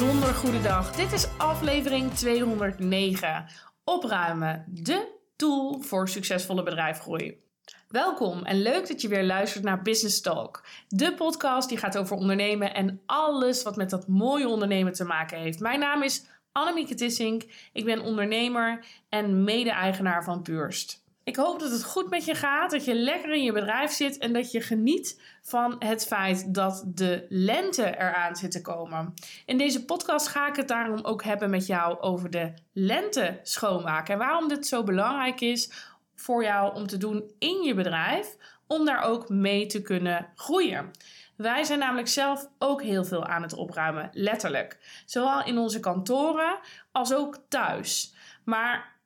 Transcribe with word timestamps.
bijzonder 0.00 0.34
goede 0.34 0.60
dag. 0.62 0.92
Dit 0.92 1.12
is 1.12 1.38
aflevering 1.38 2.14
209. 2.14 3.46
Opruimen, 3.84 4.64
de 4.68 5.18
tool 5.36 5.80
voor 5.80 6.08
succesvolle 6.08 6.62
bedrijfgroei. 6.62 7.40
Welkom 7.88 8.44
en 8.44 8.62
leuk 8.62 8.88
dat 8.88 9.00
je 9.00 9.08
weer 9.08 9.24
luistert 9.24 9.64
naar 9.64 9.82
Business 9.82 10.20
Talk. 10.20 10.64
De 10.88 11.14
podcast 11.14 11.68
die 11.68 11.78
gaat 11.78 11.98
over 11.98 12.16
ondernemen 12.16 12.74
en 12.74 13.00
alles 13.06 13.62
wat 13.62 13.76
met 13.76 13.90
dat 13.90 14.08
mooie 14.08 14.48
ondernemen 14.48 14.92
te 14.92 15.04
maken 15.04 15.38
heeft. 15.38 15.60
Mijn 15.60 15.80
naam 15.80 16.02
is 16.02 16.24
Annemieke 16.52 16.94
Tissink. 16.94 17.42
Ik 17.72 17.84
ben 17.84 18.02
ondernemer 18.02 18.84
en 19.08 19.44
mede-eigenaar 19.44 20.24
van 20.24 20.42
Purst. 20.42 20.99
Ik 21.30 21.36
hoop 21.36 21.60
dat 21.60 21.70
het 21.70 21.84
goed 21.84 22.10
met 22.10 22.24
je 22.24 22.34
gaat, 22.34 22.70
dat 22.70 22.84
je 22.84 22.94
lekker 22.94 23.32
in 23.32 23.42
je 23.42 23.52
bedrijf 23.52 23.90
zit 23.90 24.18
en 24.18 24.32
dat 24.32 24.50
je 24.50 24.60
geniet 24.60 25.20
van 25.42 25.76
het 25.78 26.06
feit 26.06 26.54
dat 26.54 26.82
de 26.86 27.26
lente 27.28 27.84
eraan 27.98 28.36
zit 28.36 28.50
te 28.50 28.60
komen. 28.60 29.14
In 29.46 29.58
deze 29.58 29.84
podcast 29.84 30.28
ga 30.28 30.48
ik 30.48 30.56
het 30.56 30.68
daarom 30.68 31.04
ook 31.04 31.24
hebben 31.24 31.50
met 31.50 31.66
jou 31.66 32.00
over 32.00 32.30
de 32.30 32.52
lente 32.72 33.40
schoonmaken 33.42 34.12
en 34.12 34.18
waarom 34.18 34.48
dit 34.48 34.66
zo 34.66 34.82
belangrijk 34.82 35.40
is 35.40 35.70
voor 36.14 36.42
jou 36.42 36.74
om 36.74 36.86
te 36.86 36.96
doen 36.96 37.32
in 37.38 37.62
je 37.62 37.74
bedrijf, 37.74 38.36
om 38.66 38.84
daar 38.84 39.02
ook 39.02 39.28
mee 39.28 39.66
te 39.66 39.82
kunnen 39.82 40.26
groeien. 40.34 40.90
Wij 41.36 41.64
zijn 41.64 41.78
namelijk 41.78 42.08
zelf 42.08 42.48
ook 42.58 42.82
heel 42.82 43.04
veel 43.04 43.26
aan 43.26 43.42
het 43.42 43.52
opruimen, 43.52 44.10
letterlijk. 44.12 45.02
Zowel 45.06 45.44
in 45.44 45.58
onze 45.58 45.80
kantoren 45.80 46.58
als 46.92 47.14
ook 47.14 47.38
thuis. 47.48 48.14
Maar 48.44 48.98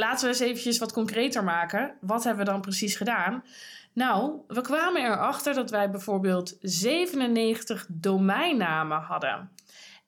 laten 0.00 0.24
we 0.24 0.28
eens 0.28 0.40
eventjes 0.40 0.78
wat 0.78 0.92
concreter 0.92 1.44
maken. 1.44 1.94
Wat 2.00 2.24
hebben 2.24 2.44
we 2.44 2.50
dan 2.50 2.60
precies 2.60 2.96
gedaan? 2.96 3.44
Nou, 3.92 4.40
we 4.46 4.60
kwamen 4.60 5.04
erachter 5.04 5.54
dat 5.54 5.70
wij 5.70 5.90
bijvoorbeeld 5.90 6.56
97 6.60 7.86
domeinnamen 7.88 9.00
hadden. 9.00 9.50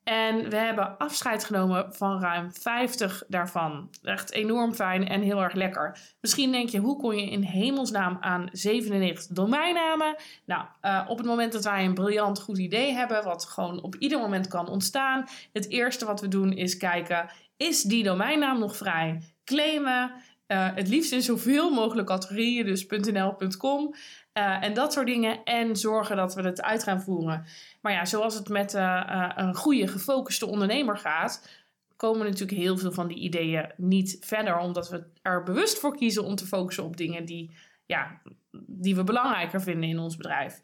En 0.05 0.50
we 0.50 0.56
hebben 0.56 0.98
afscheid 0.98 1.44
genomen 1.44 1.94
van 1.94 2.20
ruim 2.20 2.52
50 2.52 3.22
daarvan. 3.28 3.91
Echt 4.02 4.33
enorm 4.33 4.75
fijn 4.75 5.08
en 5.08 5.22
heel 5.22 5.42
erg 5.42 5.55
lekker. 5.55 5.98
Misschien 6.20 6.52
denk 6.52 6.69
je, 6.69 6.78
hoe 6.78 6.97
kon 6.97 7.17
je 7.17 7.30
in 7.30 7.42
hemelsnaam 7.42 8.17
aan 8.20 8.48
97 8.52 9.34
domeinnamen? 9.34 10.17
Nou, 10.45 10.64
uh, 10.83 11.06
op 11.08 11.19
het 11.19 11.27
moment 11.27 11.52
dat 11.52 11.64
wij 11.64 11.84
een 11.84 11.95
briljant 11.95 12.41
goed 12.41 12.58
idee 12.58 12.92
hebben, 12.92 13.24
wat 13.24 13.45
gewoon 13.45 13.83
op 13.83 13.95
ieder 13.95 14.19
moment 14.19 14.48
kan 14.48 14.69
ontstaan, 14.69 15.24
het 15.52 15.69
eerste 15.69 16.05
wat 16.05 16.20
we 16.20 16.28
doen 16.28 16.52
is 16.52 16.77
kijken, 16.77 17.30
is 17.56 17.83
die 17.83 18.02
domeinnaam 18.02 18.58
nog 18.58 18.77
vrij? 18.77 19.20
Claimen, 19.53 20.12
uh, 20.48 20.69
het 20.75 20.89
liefst 20.89 21.12
in 21.12 21.22
zoveel 21.22 21.70
mogelijk 21.70 22.08
categorieën, 22.08 22.64
dus 22.64 22.86
.nl.com 22.86 23.95
uh, 24.39 24.64
en 24.64 24.75
dat 24.75 24.92
soort 24.92 25.06
dingen. 25.06 25.45
En 25.45 25.77
zorgen 25.77 26.17
dat 26.17 26.34
we 26.34 26.42
het 26.42 26.62
uit 26.62 26.83
gaan 26.83 27.03
voeren. 27.03 27.45
Maar 27.80 27.92
ja, 27.92 28.05
zoals 28.05 28.34
het 28.34 28.48
met 28.48 28.75
uh, 28.75 29.30
een 29.34 29.55
goede 29.55 29.89
gefocuste 29.89 30.47
ondernemer 30.47 30.98
gaat, 30.98 31.48
komen 31.97 32.27
natuurlijk 32.27 32.58
heel 32.58 32.78
veel 32.78 32.92
van 32.92 33.08
die 33.08 33.19
ideeën 33.19 33.73
niet 33.77 34.17
verder. 34.20 34.58
Omdat 34.58 34.89
we 34.89 35.05
er 35.23 35.42
bewust 35.42 35.78
voor 35.78 35.97
kiezen 35.97 36.25
om 36.25 36.34
te 36.34 36.47
focussen 36.47 36.84
op 36.84 36.97
dingen 36.97 37.25
die, 37.25 37.50
ja, 37.86 38.20
die 38.67 38.95
we 38.95 39.05
belangrijker 39.05 39.62
vinden 39.62 39.89
in 39.89 39.98
ons 39.98 40.17
bedrijf. 40.17 40.61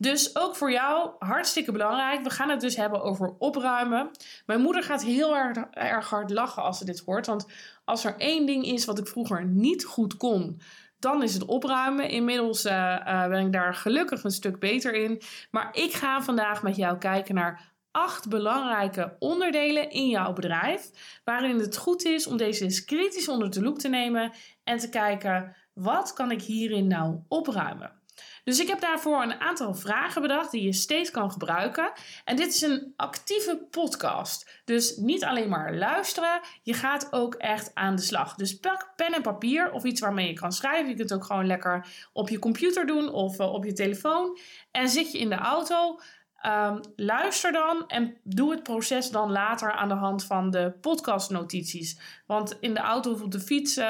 Dus 0.00 0.36
ook 0.36 0.56
voor 0.56 0.72
jou 0.72 1.10
hartstikke 1.18 1.72
belangrijk. 1.72 2.22
We 2.22 2.30
gaan 2.30 2.48
het 2.48 2.60
dus 2.60 2.76
hebben 2.76 3.02
over 3.02 3.34
opruimen. 3.38 4.10
Mijn 4.46 4.60
moeder 4.60 4.82
gaat 4.82 5.02
heel 5.02 5.36
erg, 5.36 5.56
erg 5.70 6.10
hard 6.10 6.30
lachen 6.30 6.62
als 6.62 6.78
ze 6.78 6.84
dit 6.84 7.02
hoort. 7.06 7.26
Want 7.26 7.46
als 7.84 8.04
er 8.04 8.14
één 8.16 8.46
ding 8.46 8.64
is 8.64 8.84
wat 8.84 8.98
ik 8.98 9.06
vroeger 9.06 9.44
niet 9.44 9.84
goed 9.84 10.16
kon, 10.16 10.60
dan 10.98 11.22
is 11.22 11.34
het 11.34 11.44
opruimen. 11.44 12.08
Inmiddels 12.08 12.66
uh, 12.66 12.72
uh, 12.72 13.28
ben 13.28 13.46
ik 13.46 13.52
daar 13.52 13.74
gelukkig 13.74 14.24
een 14.24 14.30
stuk 14.30 14.58
beter 14.58 14.94
in. 14.94 15.22
Maar 15.50 15.68
ik 15.72 15.92
ga 15.92 16.22
vandaag 16.22 16.62
met 16.62 16.76
jou 16.76 16.98
kijken 16.98 17.34
naar 17.34 17.72
acht 17.90 18.28
belangrijke 18.28 19.16
onderdelen 19.18 19.90
in 19.90 20.08
jouw 20.08 20.32
bedrijf. 20.32 20.90
Waarin 21.24 21.58
het 21.58 21.76
goed 21.76 22.04
is 22.04 22.26
om 22.26 22.36
deze 22.36 22.64
eens 22.64 22.84
kritisch 22.84 23.28
onder 23.28 23.50
de 23.50 23.62
loep 23.62 23.78
te 23.78 23.88
nemen 23.88 24.32
en 24.64 24.78
te 24.78 24.88
kijken: 24.88 25.56
wat 25.72 26.12
kan 26.12 26.30
ik 26.30 26.42
hierin 26.42 26.86
nou 26.86 27.18
opruimen? 27.28 27.99
Dus 28.44 28.60
ik 28.60 28.68
heb 28.68 28.80
daarvoor 28.80 29.22
een 29.22 29.40
aantal 29.40 29.74
vragen 29.74 30.22
bedacht 30.22 30.50
die 30.50 30.62
je 30.62 30.72
steeds 30.72 31.10
kan 31.10 31.30
gebruiken. 31.30 31.92
En 32.24 32.36
dit 32.36 32.54
is 32.54 32.60
een 32.60 32.92
actieve 32.96 33.66
podcast. 33.70 34.60
Dus 34.64 34.96
niet 34.96 35.24
alleen 35.24 35.48
maar 35.48 35.74
luisteren, 35.74 36.40
je 36.62 36.74
gaat 36.74 37.08
ook 37.10 37.34
echt 37.34 37.74
aan 37.74 37.96
de 37.96 38.02
slag. 38.02 38.34
Dus 38.34 38.58
pak 38.58 38.92
pen 38.96 39.14
en 39.14 39.22
papier 39.22 39.72
of 39.72 39.84
iets 39.84 40.00
waarmee 40.00 40.26
je 40.26 40.34
kan 40.34 40.52
schrijven. 40.52 40.88
Je 40.88 40.96
kunt 40.96 41.12
ook 41.12 41.24
gewoon 41.24 41.46
lekker 41.46 41.86
op 42.12 42.28
je 42.28 42.38
computer 42.38 42.86
doen 42.86 43.12
of 43.12 43.40
uh, 43.40 43.52
op 43.52 43.64
je 43.64 43.72
telefoon. 43.72 44.38
En 44.70 44.88
zit 44.88 45.12
je 45.12 45.18
in 45.18 45.28
de 45.28 45.34
auto, 45.34 46.00
Um, 46.46 46.80
luister 46.96 47.52
dan 47.52 47.84
en 47.86 48.16
doe 48.22 48.50
het 48.50 48.62
proces 48.62 49.10
dan 49.10 49.32
later 49.32 49.72
aan 49.72 49.88
de 49.88 49.94
hand 49.94 50.24
van 50.24 50.50
de 50.50 50.72
podcastnotities. 50.80 52.00
Want 52.26 52.56
in 52.60 52.74
de 52.74 52.80
auto 52.80 53.12
of 53.12 53.22
op 53.22 53.30
de 53.30 53.40
fiets 53.40 53.76
uh, 53.76 53.84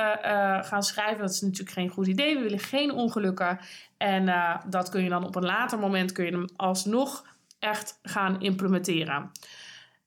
gaan 0.63 0.83
schrijven, 0.83 1.21
dat 1.21 1.31
is 1.31 1.41
natuurlijk 1.41 1.71
geen 1.71 1.89
goed 1.89 2.07
idee. 2.07 2.37
We 2.37 2.43
willen 2.43 2.59
geen 2.59 2.93
ongelukken. 2.93 3.61
En 4.01 4.29
uh, 4.29 4.57
dat 4.67 4.89
kun 4.89 5.03
je 5.03 5.09
dan 5.09 5.27
op 5.27 5.35
een 5.35 5.45
later 5.45 5.79
moment 5.79 6.13
kun 6.13 6.25
je 6.25 6.31
hem 6.31 6.49
alsnog 6.57 7.25
echt 7.59 7.99
gaan 8.03 8.41
implementeren. 8.41 9.31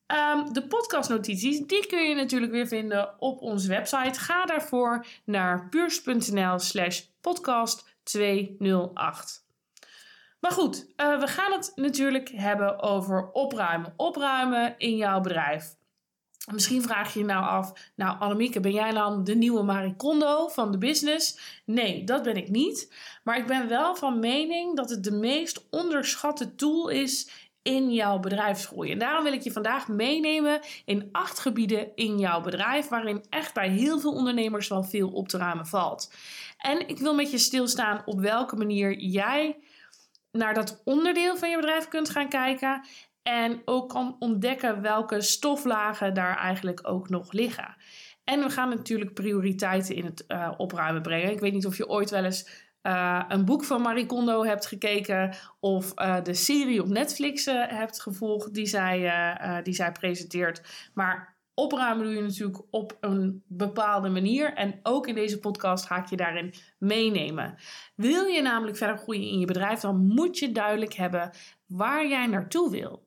Um, 0.06 0.52
de 0.52 0.66
podcastnotities, 0.66 1.66
die 1.66 1.86
kun 1.86 2.08
je 2.08 2.14
natuurlijk 2.14 2.52
weer 2.52 2.66
vinden 2.66 3.20
op 3.20 3.40
onze 3.40 3.68
website. 3.68 4.20
Ga 4.20 4.44
daarvoor 4.46 5.06
naar 5.24 5.68
puurs.nl 5.68 6.58
slash 6.58 7.02
podcast 7.20 7.96
208. 8.02 9.46
Maar 10.40 10.52
goed, 10.52 10.86
uh, 10.96 11.20
we 11.20 11.26
gaan 11.26 11.52
het 11.52 11.72
natuurlijk 11.74 12.28
hebben 12.28 12.82
over 12.82 13.30
opruimen. 13.32 13.92
Opruimen 13.96 14.74
in 14.78 14.96
jouw 14.96 15.20
bedrijf. 15.20 15.76
Misschien 16.52 16.82
vraag 16.82 17.12
je 17.12 17.18
je 17.18 17.24
nou 17.24 17.44
af, 17.44 17.72
nou 17.94 18.18
Annemieke, 18.18 18.60
ben 18.60 18.72
jij 18.72 18.92
dan 18.92 19.24
de 19.24 19.34
nieuwe 19.34 19.62
Marie 19.62 19.96
Kondo 19.96 20.48
van 20.48 20.72
de 20.72 20.78
business? 20.78 21.38
Nee, 21.64 22.04
dat 22.04 22.22
ben 22.22 22.36
ik 22.36 22.48
niet. 22.48 22.94
Maar 23.22 23.38
ik 23.38 23.46
ben 23.46 23.68
wel 23.68 23.96
van 23.96 24.18
mening 24.18 24.76
dat 24.76 24.90
het 24.90 25.04
de 25.04 25.12
meest 25.12 25.66
onderschatte 25.70 26.54
tool 26.54 26.88
is 26.88 27.30
in 27.62 27.92
jouw 27.92 28.18
bedrijfsgroei. 28.18 28.90
En 28.90 28.98
daarom 28.98 29.24
wil 29.24 29.32
ik 29.32 29.42
je 29.42 29.52
vandaag 29.52 29.88
meenemen 29.88 30.60
in 30.84 31.08
acht 31.12 31.38
gebieden 31.38 31.94
in 31.94 32.18
jouw 32.18 32.40
bedrijf, 32.40 32.88
waarin 32.88 33.24
echt 33.30 33.54
bij 33.54 33.68
heel 33.68 34.00
veel 34.00 34.12
ondernemers 34.12 34.68
wel 34.68 34.82
veel 34.82 35.08
op 35.08 35.28
te 35.28 35.38
ruimen 35.38 35.66
valt. 35.66 36.12
En 36.58 36.88
ik 36.88 36.98
wil 36.98 37.14
met 37.14 37.30
je 37.30 37.38
stilstaan 37.38 38.02
op 38.04 38.20
welke 38.20 38.56
manier 38.56 38.98
jij 38.98 39.56
naar 40.32 40.54
dat 40.54 40.80
onderdeel 40.84 41.36
van 41.36 41.50
je 41.50 41.56
bedrijf 41.56 41.88
kunt 41.88 42.10
gaan 42.10 42.28
kijken. 42.28 42.86
En 43.24 43.62
ook 43.64 43.88
kan 43.88 44.16
ontdekken 44.18 44.82
welke 44.82 45.20
stoflagen 45.20 46.14
daar 46.14 46.36
eigenlijk 46.36 46.80
ook 46.88 47.08
nog 47.08 47.32
liggen. 47.32 47.76
En 48.24 48.40
we 48.40 48.50
gaan 48.50 48.68
natuurlijk 48.68 49.14
prioriteiten 49.14 49.94
in 49.94 50.04
het 50.04 50.24
uh, 50.28 50.52
opruimen 50.56 51.02
brengen. 51.02 51.30
Ik 51.30 51.40
weet 51.40 51.52
niet 51.52 51.66
of 51.66 51.76
je 51.76 51.88
ooit 51.88 52.10
wel 52.10 52.24
eens 52.24 52.48
uh, 52.82 53.24
een 53.28 53.44
boek 53.44 53.64
van 53.64 53.82
Marie 53.82 54.06
Kondo 54.06 54.44
hebt 54.44 54.66
gekeken. 54.66 55.34
Of 55.60 55.92
uh, 55.96 56.22
de 56.22 56.34
serie 56.34 56.82
op 56.82 56.88
Netflix 56.88 57.44
hebt 57.44 58.00
gevolgd 58.00 58.54
die 58.54 58.66
zij, 58.66 59.60
die 59.62 59.74
zij 59.74 59.92
presenteert. 59.92 60.90
Maar 60.94 61.34
Opruimen 61.54 62.04
doe 62.04 62.14
je 62.14 62.22
natuurlijk 62.22 62.62
op 62.70 62.96
een 63.00 63.42
bepaalde 63.46 64.08
manier. 64.08 64.54
En 64.54 64.80
ook 64.82 65.06
in 65.06 65.14
deze 65.14 65.38
podcast 65.38 65.86
ga 65.86 65.96
ik 65.96 66.06
je 66.06 66.16
daarin 66.16 66.54
meenemen. 66.78 67.54
Wil 67.96 68.24
je 68.24 68.42
namelijk 68.42 68.76
verder 68.76 68.98
groeien 68.98 69.28
in 69.28 69.38
je 69.38 69.46
bedrijf, 69.46 69.80
dan 69.80 70.06
moet 70.06 70.38
je 70.38 70.52
duidelijk 70.52 70.94
hebben 70.94 71.30
waar 71.66 72.08
jij 72.08 72.26
naartoe 72.26 72.70
wil. 72.70 73.03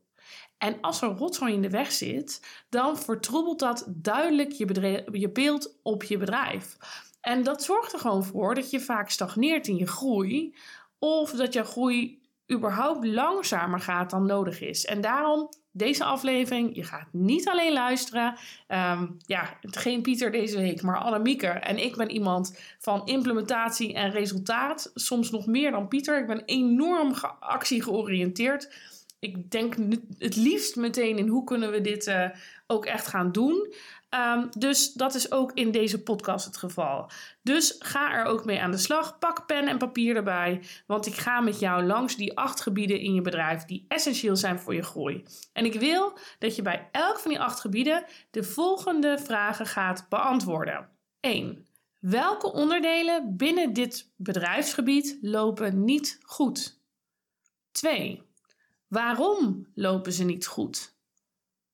En 0.57 0.78
als 0.81 1.01
er 1.01 1.09
rotzooi 1.09 1.53
in 1.53 1.62
de 1.62 1.69
weg 1.69 1.91
zit, 1.91 2.41
dan 2.69 2.97
vertroebelt 2.97 3.59
dat 3.59 3.85
duidelijk 3.88 4.51
je, 4.51 5.03
je 5.12 5.29
beeld 5.29 5.78
op 5.84 6.03
je 6.03 6.18
bedrijf. 6.18 6.78
En 7.22 7.44
dat 7.44 7.63
zorgt 7.63 7.94
er 7.94 8.00
gewoon 8.00 8.23
voor 8.23 8.56
dat 8.56 8.69
je 8.69 8.79
vaak 8.79 9.09
stagneert 9.09 9.68
in 9.68 9.75
je 9.75 9.88
groei. 9.88 10.56
Of 11.00 11.31
dat 11.31 11.54
je 11.54 11.63
groei 11.63 12.21
überhaupt 12.51 13.06
langzamer 13.06 13.80
gaat 13.80 14.09
dan 14.09 14.25
nodig 14.25 14.62
is. 14.62 14.86
En 14.86 15.01
daarom 15.01 15.50
deze 15.77 16.04
aflevering. 16.04 16.75
Je 16.75 16.83
gaat 16.83 17.07
niet 17.12 17.48
alleen 17.48 17.74
luisteren. 17.74 18.38
Um, 18.68 19.18
ja, 19.25 19.57
geen 19.62 20.01
Pieter 20.01 20.31
deze 20.31 20.57
week, 20.57 20.81
maar 20.81 20.98
Annemieke. 20.98 21.48
En 21.48 21.83
ik 21.83 21.95
ben 21.95 22.12
iemand 22.12 22.60
van 22.80 23.06
implementatie 23.06 23.94
en 23.94 24.12
resultaat. 24.12 24.92
Soms 24.94 25.31
nog 25.31 25.45
meer 25.45 25.71
dan 25.71 25.88
Pieter. 25.88 26.19
Ik 26.19 26.27
ben 26.27 26.45
enorm 26.45 27.13
actie 27.39 27.83
georiënteerd. 27.83 28.69
Ik 29.19 29.52
denk 29.52 29.75
het 30.18 30.36
liefst 30.36 30.75
meteen 30.75 31.18
in 31.18 31.28
hoe 31.28 31.44
kunnen 31.44 31.72
we 31.72 31.81
dit 31.81 32.08
uh, 32.08 32.30
ook 32.68 32.86
echt 32.86 33.08
gaan 33.08 33.31
doen. 33.31 33.74
Um, 34.10 34.50
dus 34.58 34.94
dat 34.94 35.16
is 35.16 35.31
ook 35.31 35.52
in 35.54 35.72
deze 35.72 36.04
podcast 36.04 36.46
het 36.46 36.58
geval. 36.58 37.10
Dus 37.42 37.75
ga 37.80 38.14
er 38.14 38.25
ook 38.25 38.46
mee 38.46 38.62
aan 38.62 38.72
de 38.72 38.78
slag. 38.78 39.19
Pak 39.19 39.46
pen 39.46 39.68
en 39.68 39.78
papier 39.78 40.16
erbij, 40.16 40.62
want 40.86 41.06
ik 41.06 41.14
ga 41.14 41.42
met 41.42 41.60
jou 41.60 41.84
langs 41.84 42.16
die 42.16 42.38
acht 42.38 42.62
gebieden 42.62 43.00
in 43.00 43.14
je 43.14 43.22
bedrijf 43.22 43.66
die 43.66 43.86
essentieel 43.88 44.36
zijn 44.36 44.60
voor 44.60 44.74
je 44.74 44.84
groei. 44.84 45.24
En 45.54 45.66
ik 45.66 45.74
wil 45.74 46.18
dat 46.40 46.56
je 46.56 46.62
bij 46.62 46.90
elk 46.92 47.20
van 47.20 47.31
die 47.31 47.40
acht 47.40 47.60
gebieden 47.60 48.06
de 48.31 48.44
volgende 48.44 49.18
vragen 49.18 49.66
gaat 49.66 50.06
beantwoorden. 50.10 50.90
1. 51.20 51.68
Welke 52.00 52.52
onderdelen 52.52 53.38
binnen 53.38 53.74
dit 53.74 54.12
bedrijfsgebied 54.16 55.18
lopen 55.22 55.84
niet 55.84 56.20
goed? 56.22 56.81
2. 57.72 58.26
Waarom 58.88 59.68
lopen 59.74 60.13
ze 60.13 60.24
niet 60.24 60.48
goed? 60.48 60.95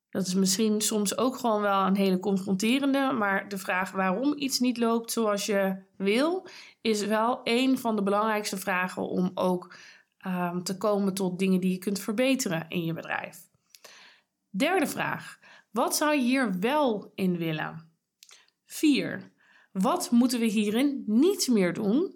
Dat 0.10 0.28
is 0.28 0.34
misschien 0.34 0.82
soms 0.82 1.18
ook 1.18 1.36
gewoon 1.36 1.62
wel 1.62 1.86
een 1.86 1.96
hele 1.96 2.20
confronterende, 2.20 3.12
maar 3.12 3.50
de 3.50 3.58
vraag 3.58 3.92
waarom 3.92 4.34
iets 4.38 4.60
niet 4.60 4.78
loopt 4.78 5.12
zoals 5.12 5.46
je 5.46 5.84
wil, 5.98 6.48
is 6.82 7.06
wel 7.06 7.42
een 7.44 7.78
van 7.78 7.96
de 7.96 8.04
belangrijkste 8.04 8.58
vragen 8.58 9.10
om 9.10 9.32
ook 9.34 9.76
ehm, 10.18 10.62
te 10.62 10.78
komen 10.78 11.14
tot 11.14 11.40
dingen 11.40 11.60
die 11.60 11.72
je 11.72 11.78
kunt 11.78 12.00
verbeteren 12.00 12.66
in 12.70 12.86
je 12.86 12.94
bedrijf. 12.94 13.38
Derde 14.50 14.88
vraag: 14.88 15.40
wat 15.72 15.96
zou 15.96 16.16
je 16.16 16.22
hier 16.22 16.60
wel 16.60 17.12
in 17.16 17.38
willen? 17.38 17.92
4. 18.66 19.32
Wat 19.72 20.12
moeten 20.12 20.40
we 20.40 20.46
hierin 20.46 21.04
niet 21.06 21.48
meer 21.48 21.74
doen? 21.74 22.16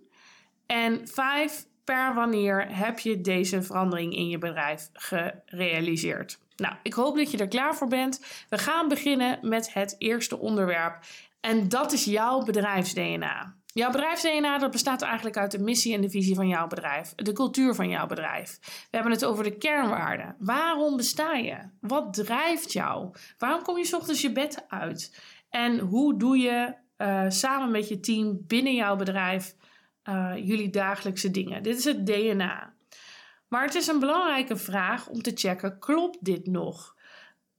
En 0.65 1.07
5. 1.07 1.67
Per 1.87 2.13
wanneer 2.13 2.75
heb 2.75 2.99
je 2.99 3.21
deze 3.21 3.61
verandering 3.61 4.15
in 4.15 4.27
je 4.27 4.37
bedrijf 4.37 4.89
gerealiseerd? 4.93 6.39
Nou, 6.55 6.75
ik 6.83 6.93
hoop 6.93 7.15
dat 7.15 7.31
je 7.31 7.37
er 7.37 7.47
klaar 7.47 7.75
voor 7.75 7.87
bent. 7.87 8.21
We 8.49 8.57
gaan 8.57 8.87
beginnen 8.87 9.39
met 9.41 9.73
het 9.73 9.95
eerste 9.97 10.37
onderwerp. 10.37 10.99
En 11.39 11.69
dat 11.69 11.91
is 11.91 12.05
jouw 12.05 12.43
bedrijfs-DNA. 12.43 13.55
Jouw 13.65 13.91
bedrijfs-DNA 13.91 14.57
dat 14.57 14.71
bestaat 14.71 15.01
eigenlijk 15.01 15.37
uit 15.37 15.51
de 15.51 15.59
missie 15.59 15.93
en 15.93 16.01
de 16.01 16.09
visie 16.09 16.35
van 16.35 16.47
jouw 16.47 16.67
bedrijf, 16.67 17.13
de 17.15 17.33
cultuur 17.33 17.75
van 17.75 17.89
jouw 17.89 18.07
bedrijf. 18.07 18.59
We 18.61 18.87
hebben 18.91 19.11
het 19.11 19.25
over 19.25 19.43
de 19.43 19.57
kernwaarden. 19.57 20.35
Waarom 20.39 20.97
besta 20.97 21.33
je? 21.33 21.57
Wat 21.81 22.13
drijft 22.13 22.73
jou? 22.73 23.11
Waarom 23.37 23.63
kom 23.63 23.77
je 23.77 23.95
ochtends 23.95 24.21
je 24.21 24.31
bed 24.31 24.65
uit? 24.67 25.21
En 25.49 25.79
hoe 25.79 26.17
doe 26.17 26.37
je 26.37 26.73
uh, 26.97 27.25
samen 27.27 27.71
met 27.71 27.87
je 27.87 27.99
team 27.99 28.43
binnen 28.47 28.75
jouw 28.75 28.95
bedrijf 28.95 29.55
uh, 30.09 30.33
jullie 30.36 30.69
dagelijkse 30.69 31.31
dingen? 31.31 31.63
Dit 31.63 31.77
is 31.77 31.86
het 31.86 32.06
DNA. 32.06 32.74
Maar 33.48 33.63
het 33.63 33.75
is 33.75 33.88
een 33.88 34.00
belangrijke 34.00 34.56
vraag 34.56 35.07
om 35.07 35.21
te 35.21 35.31
checken: 35.36 35.80
klopt 35.80 36.18
dit 36.25 36.48
nog? 36.48 36.95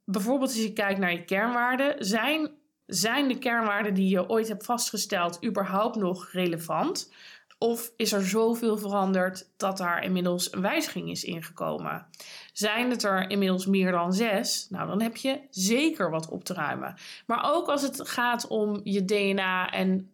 Bijvoorbeeld 0.04 0.50
als 0.50 0.62
je 0.62 0.72
kijkt 0.72 1.00
naar 1.00 1.12
je 1.12 1.24
kernwaarden, 1.24 2.04
zijn, 2.04 2.50
zijn 2.86 3.28
de 3.28 3.38
kernwaarden 3.38 3.94
die 3.94 4.08
je 4.08 4.28
ooit 4.28 4.48
hebt 4.48 4.64
vastgesteld 4.64 5.44
überhaupt 5.44 5.96
nog 5.96 6.28
relevant? 6.32 7.12
Of 7.58 7.92
is 7.96 8.12
er 8.12 8.26
zoveel 8.26 8.76
veranderd 8.76 9.50
dat 9.56 9.76
daar 9.76 10.02
inmiddels 10.04 10.52
een 10.52 10.60
wijziging 10.60 11.10
is 11.10 11.24
ingekomen? 11.24 12.06
Zijn 12.52 12.90
het 12.90 13.02
er 13.02 13.30
inmiddels 13.30 13.66
meer 13.66 13.92
dan 13.92 14.12
zes? 14.12 14.66
Nou, 14.70 14.88
dan 14.88 15.02
heb 15.02 15.16
je 15.16 15.40
zeker 15.50 16.10
wat 16.10 16.28
op 16.28 16.44
te 16.44 16.54
ruimen. 16.54 16.94
Maar 17.26 17.54
ook 17.54 17.68
als 17.68 17.82
het 17.82 18.08
gaat 18.08 18.46
om 18.46 18.80
je 18.84 19.04
DNA 19.04 19.70
en 19.70 20.10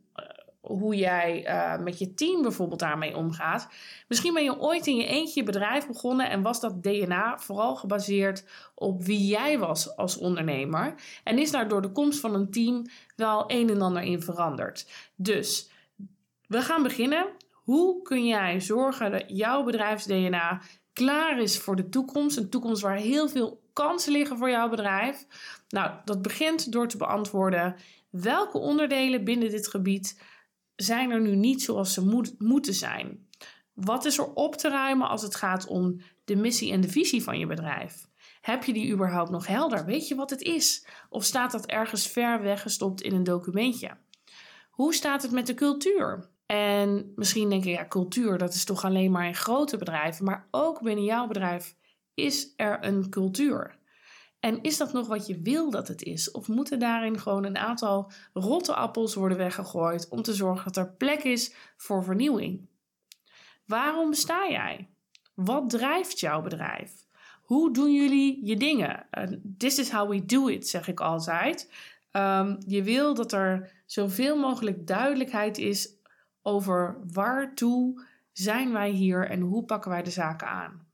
hoe 0.64 0.96
jij 0.96 1.46
uh, 1.48 1.84
met 1.84 1.98
je 1.98 2.14
team 2.14 2.42
bijvoorbeeld 2.42 2.80
daarmee 2.80 3.16
omgaat. 3.16 3.68
Misschien 4.08 4.34
ben 4.34 4.44
je 4.44 4.60
ooit 4.60 4.86
in 4.86 4.96
je 4.96 5.06
eentje 5.06 5.40
je 5.40 5.46
bedrijf 5.46 5.86
begonnen 5.86 6.30
en 6.30 6.42
was 6.42 6.60
dat 6.60 6.82
DNA 6.82 7.38
vooral 7.38 7.76
gebaseerd 7.76 8.44
op 8.74 9.02
wie 9.02 9.26
jij 9.26 9.58
was 9.58 9.96
als 9.96 10.18
ondernemer. 10.18 10.94
En 11.24 11.38
is 11.38 11.50
daar 11.50 11.68
door 11.68 11.82
de 11.82 11.92
komst 11.92 12.20
van 12.20 12.34
een 12.34 12.50
team 12.50 12.86
wel 13.16 13.44
een 13.46 13.70
en 13.70 13.82
ander 13.82 14.02
in 14.02 14.22
veranderd. 14.22 14.86
Dus 15.16 15.70
we 16.46 16.62
gaan 16.62 16.82
beginnen. 16.82 17.26
Hoe 17.52 18.02
kun 18.02 18.26
jij 18.26 18.60
zorgen 18.60 19.10
dat 19.10 19.24
jouw 19.26 19.62
bedrijfs-DNA 19.62 20.60
klaar 20.92 21.38
is 21.38 21.58
voor 21.58 21.76
de 21.76 21.88
toekomst? 21.88 22.36
Een 22.36 22.50
toekomst 22.50 22.82
waar 22.82 22.96
heel 22.96 23.28
veel 23.28 23.62
kansen 23.72 24.12
liggen 24.12 24.38
voor 24.38 24.50
jouw 24.50 24.68
bedrijf. 24.68 25.26
Nou, 25.68 25.90
dat 26.04 26.22
begint 26.22 26.72
door 26.72 26.88
te 26.88 26.96
beantwoorden 26.96 27.76
welke 28.10 28.58
onderdelen 28.58 29.24
binnen 29.24 29.50
dit 29.50 29.68
gebied 29.68 30.18
zijn 30.76 31.10
er 31.10 31.20
nu 31.20 31.36
niet 31.36 31.62
zoals 31.62 31.94
ze 31.94 32.04
moet, 32.04 32.34
moeten 32.38 32.74
zijn? 32.74 33.28
Wat 33.72 34.04
is 34.04 34.18
er 34.18 34.32
op 34.32 34.56
te 34.56 34.68
ruimen 34.68 35.08
als 35.08 35.22
het 35.22 35.34
gaat 35.34 35.66
om 35.66 36.00
de 36.24 36.36
missie 36.36 36.72
en 36.72 36.80
de 36.80 36.88
visie 36.88 37.22
van 37.22 37.38
je 37.38 37.46
bedrijf? 37.46 38.06
Heb 38.40 38.64
je 38.64 38.72
die 38.72 38.92
überhaupt 38.92 39.30
nog 39.30 39.46
helder? 39.46 39.84
Weet 39.84 40.08
je 40.08 40.14
wat 40.14 40.30
het 40.30 40.42
is? 40.42 40.86
Of 41.08 41.24
staat 41.24 41.52
dat 41.52 41.66
ergens 41.66 42.06
ver 42.06 42.42
weggestopt 42.42 43.02
in 43.02 43.14
een 43.14 43.24
documentje? 43.24 43.96
Hoe 44.70 44.94
staat 44.94 45.22
het 45.22 45.30
met 45.30 45.46
de 45.46 45.54
cultuur? 45.54 46.30
En 46.46 47.12
misschien 47.14 47.48
denk 47.48 47.64
je, 47.64 47.70
ja, 47.70 47.86
cultuur, 47.88 48.38
dat 48.38 48.54
is 48.54 48.64
toch 48.64 48.84
alleen 48.84 49.10
maar 49.10 49.26
in 49.26 49.34
grote 49.34 49.76
bedrijven. 49.76 50.24
Maar 50.24 50.48
ook 50.50 50.82
binnen 50.82 51.04
jouw 51.04 51.26
bedrijf 51.26 51.76
is 52.14 52.52
er 52.56 52.84
een 52.84 53.10
cultuur. 53.10 53.78
En 54.44 54.62
is 54.62 54.76
dat 54.76 54.92
nog 54.92 55.06
wat 55.06 55.26
je 55.26 55.40
wil 55.40 55.70
dat 55.70 55.88
het 55.88 56.02
is? 56.02 56.30
Of 56.30 56.48
moeten 56.48 56.78
daarin 56.78 57.18
gewoon 57.18 57.44
een 57.44 57.58
aantal 57.58 58.12
rotte 58.32 58.74
appels 58.74 59.14
worden 59.14 59.38
weggegooid 59.38 60.08
om 60.08 60.22
te 60.22 60.34
zorgen 60.34 60.72
dat 60.72 60.76
er 60.76 60.92
plek 60.92 61.22
is 61.22 61.54
voor 61.76 62.04
vernieuwing? 62.04 62.68
Waarom 63.66 64.10
besta 64.10 64.48
jij? 64.50 64.88
Wat 65.34 65.70
drijft 65.70 66.20
jouw 66.20 66.42
bedrijf? 66.42 66.92
Hoe 67.42 67.72
doen 67.72 67.92
jullie 67.92 68.46
je 68.46 68.56
dingen? 68.56 69.06
This 69.58 69.78
is 69.78 69.90
how 69.90 70.10
we 70.10 70.24
do 70.24 70.46
it, 70.46 70.68
zeg 70.68 70.88
ik 70.88 71.00
altijd. 71.00 71.72
Um, 72.12 72.58
je 72.66 72.82
wil 72.82 73.14
dat 73.14 73.32
er 73.32 73.82
zoveel 73.86 74.38
mogelijk 74.38 74.86
duidelijkheid 74.86 75.58
is 75.58 75.88
over 76.42 76.98
waartoe 77.12 78.06
zijn 78.32 78.72
wij 78.72 78.90
hier 78.90 79.28
en 79.28 79.40
hoe 79.40 79.64
pakken 79.64 79.90
wij 79.90 80.02
de 80.02 80.10
zaken 80.10 80.48
aan. 80.48 80.86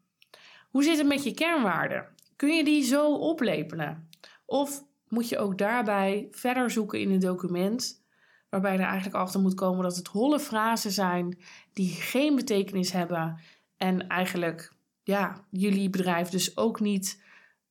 Hoe 0.71 0.83
zit 0.83 0.99
het 0.99 1.07
met 1.07 1.25
je 1.25 1.35
kernwaarden? 1.35 2.19
Kun 2.41 2.57
je 2.57 2.65
die 2.65 2.83
zo 2.83 3.15
oplepelen? 3.15 4.09
Of 4.47 4.85
moet 5.09 5.29
je 5.29 5.39
ook 5.39 5.59
daarbij 5.59 6.29
verder 6.31 6.71
zoeken 6.71 7.01
in 7.01 7.11
een 7.11 7.21
document, 7.21 8.05
waarbij 8.49 8.73
er 8.73 8.85
eigenlijk 8.85 9.15
achter 9.15 9.41
moet 9.41 9.55
komen 9.55 9.83
dat 9.83 9.97
het 9.97 10.07
holle 10.07 10.41
frasen 10.41 10.91
zijn 10.91 11.39
die 11.73 11.91
geen 11.91 12.37
betekenis 12.37 12.93
hebben 12.93 13.41
en 13.77 14.09
eigenlijk 14.09 14.73
ja, 15.03 15.45
jullie 15.51 15.91
bedrijf 15.91 16.29
dus 16.29 16.57
ook 16.57 16.81
niet 16.81 17.23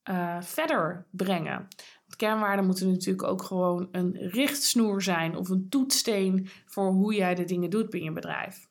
uh, 0.09 0.41
verder 0.41 1.05
brengen. 1.11 1.57
Want 2.05 2.15
kernwaarden 2.15 2.65
moeten 2.65 2.91
natuurlijk 2.91 3.27
ook 3.27 3.43
gewoon 3.43 3.89
een 3.91 4.17
richtsnoer 4.17 5.01
zijn 5.01 5.35
of 5.35 5.49
een 5.49 5.69
toetssteen 5.69 6.49
voor 6.65 6.91
hoe 6.91 7.13
jij 7.13 7.35
de 7.35 7.45
dingen 7.45 7.69
doet 7.69 7.89
binnen 7.89 8.09
je 8.09 8.15
bedrijf. 8.15 8.67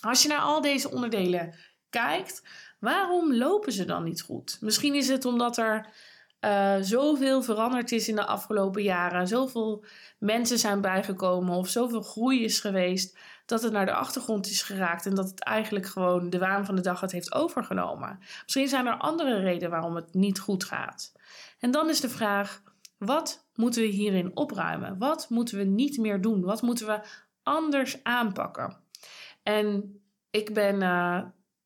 Als 0.00 0.22
je 0.22 0.28
naar 0.28 0.40
al 0.40 0.60
deze 0.60 0.90
onderdelen 0.90 1.54
kijkt, 1.90 2.42
Waarom 2.82 3.34
lopen 3.34 3.72
ze 3.72 3.84
dan 3.84 4.04
niet 4.04 4.22
goed? 4.22 4.58
Misschien 4.60 4.94
is 4.94 5.08
het 5.08 5.24
omdat 5.24 5.56
er 5.56 5.86
uh, 6.40 6.76
zoveel 6.80 7.42
veranderd 7.42 7.92
is 7.92 8.08
in 8.08 8.14
de 8.14 8.26
afgelopen 8.26 8.82
jaren, 8.82 9.28
zoveel 9.28 9.84
mensen 10.18 10.58
zijn 10.58 10.80
bijgekomen 10.80 11.56
of 11.56 11.68
zoveel 11.68 12.02
groei 12.02 12.44
is 12.44 12.60
geweest, 12.60 13.18
dat 13.46 13.62
het 13.62 13.72
naar 13.72 13.86
de 13.86 13.92
achtergrond 13.94 14.46
is 14.46 14.62
geraakt 14.62 15.06
en 15.06 15.14
dat 15.14 15.30
het 15.30 15.42
eigenlijk 15.42 15.86
gewoon 15.86 16.30
de 16.30 16.38
waan 16.38 16.64
van 16.64 16.74
de 16.74 16.82
dag 16.82 17.00
het 17.00 17.12
heeft 17.12 17.34
overgenomen. 17.34 18.18
Misschien 18.42 18.68
zijn 18.68 18.86
er 18.86 18.96
andere 18.96 19.40
redenen 19.40 19.70
waarom 19.70 19.96
het 19.96 20.14
niet 20.14 20.38
goed 20.38 20.64
gaat. 20.64 21.12
En 21.58 21.70
dan 21.70 21.88
is 21.88 22.00
de 22.00 22.08
vraag: 22.08 22.62
wat 22.98 23.46
moeten 23.54 23.82
we 23.82 23.88
hierin 23.88 24.36
opruimen? 24.36 24.98
Wat 24.98 25.26
moeten 25.28 25.58
we 25.58 25.64
niet 25.64 25.98
meer 25.98 26.20
doen? 26.20 26.40
Wat 26.40 26.62
moeten 26.62 26.86
we 26.86 27.00
anders 27.42 28.02
aanpakken? 28.02 28.76
En 29.42 30.00
ik 30.30 30.54
ben 30.54 30.82
uh, 30.82 31.22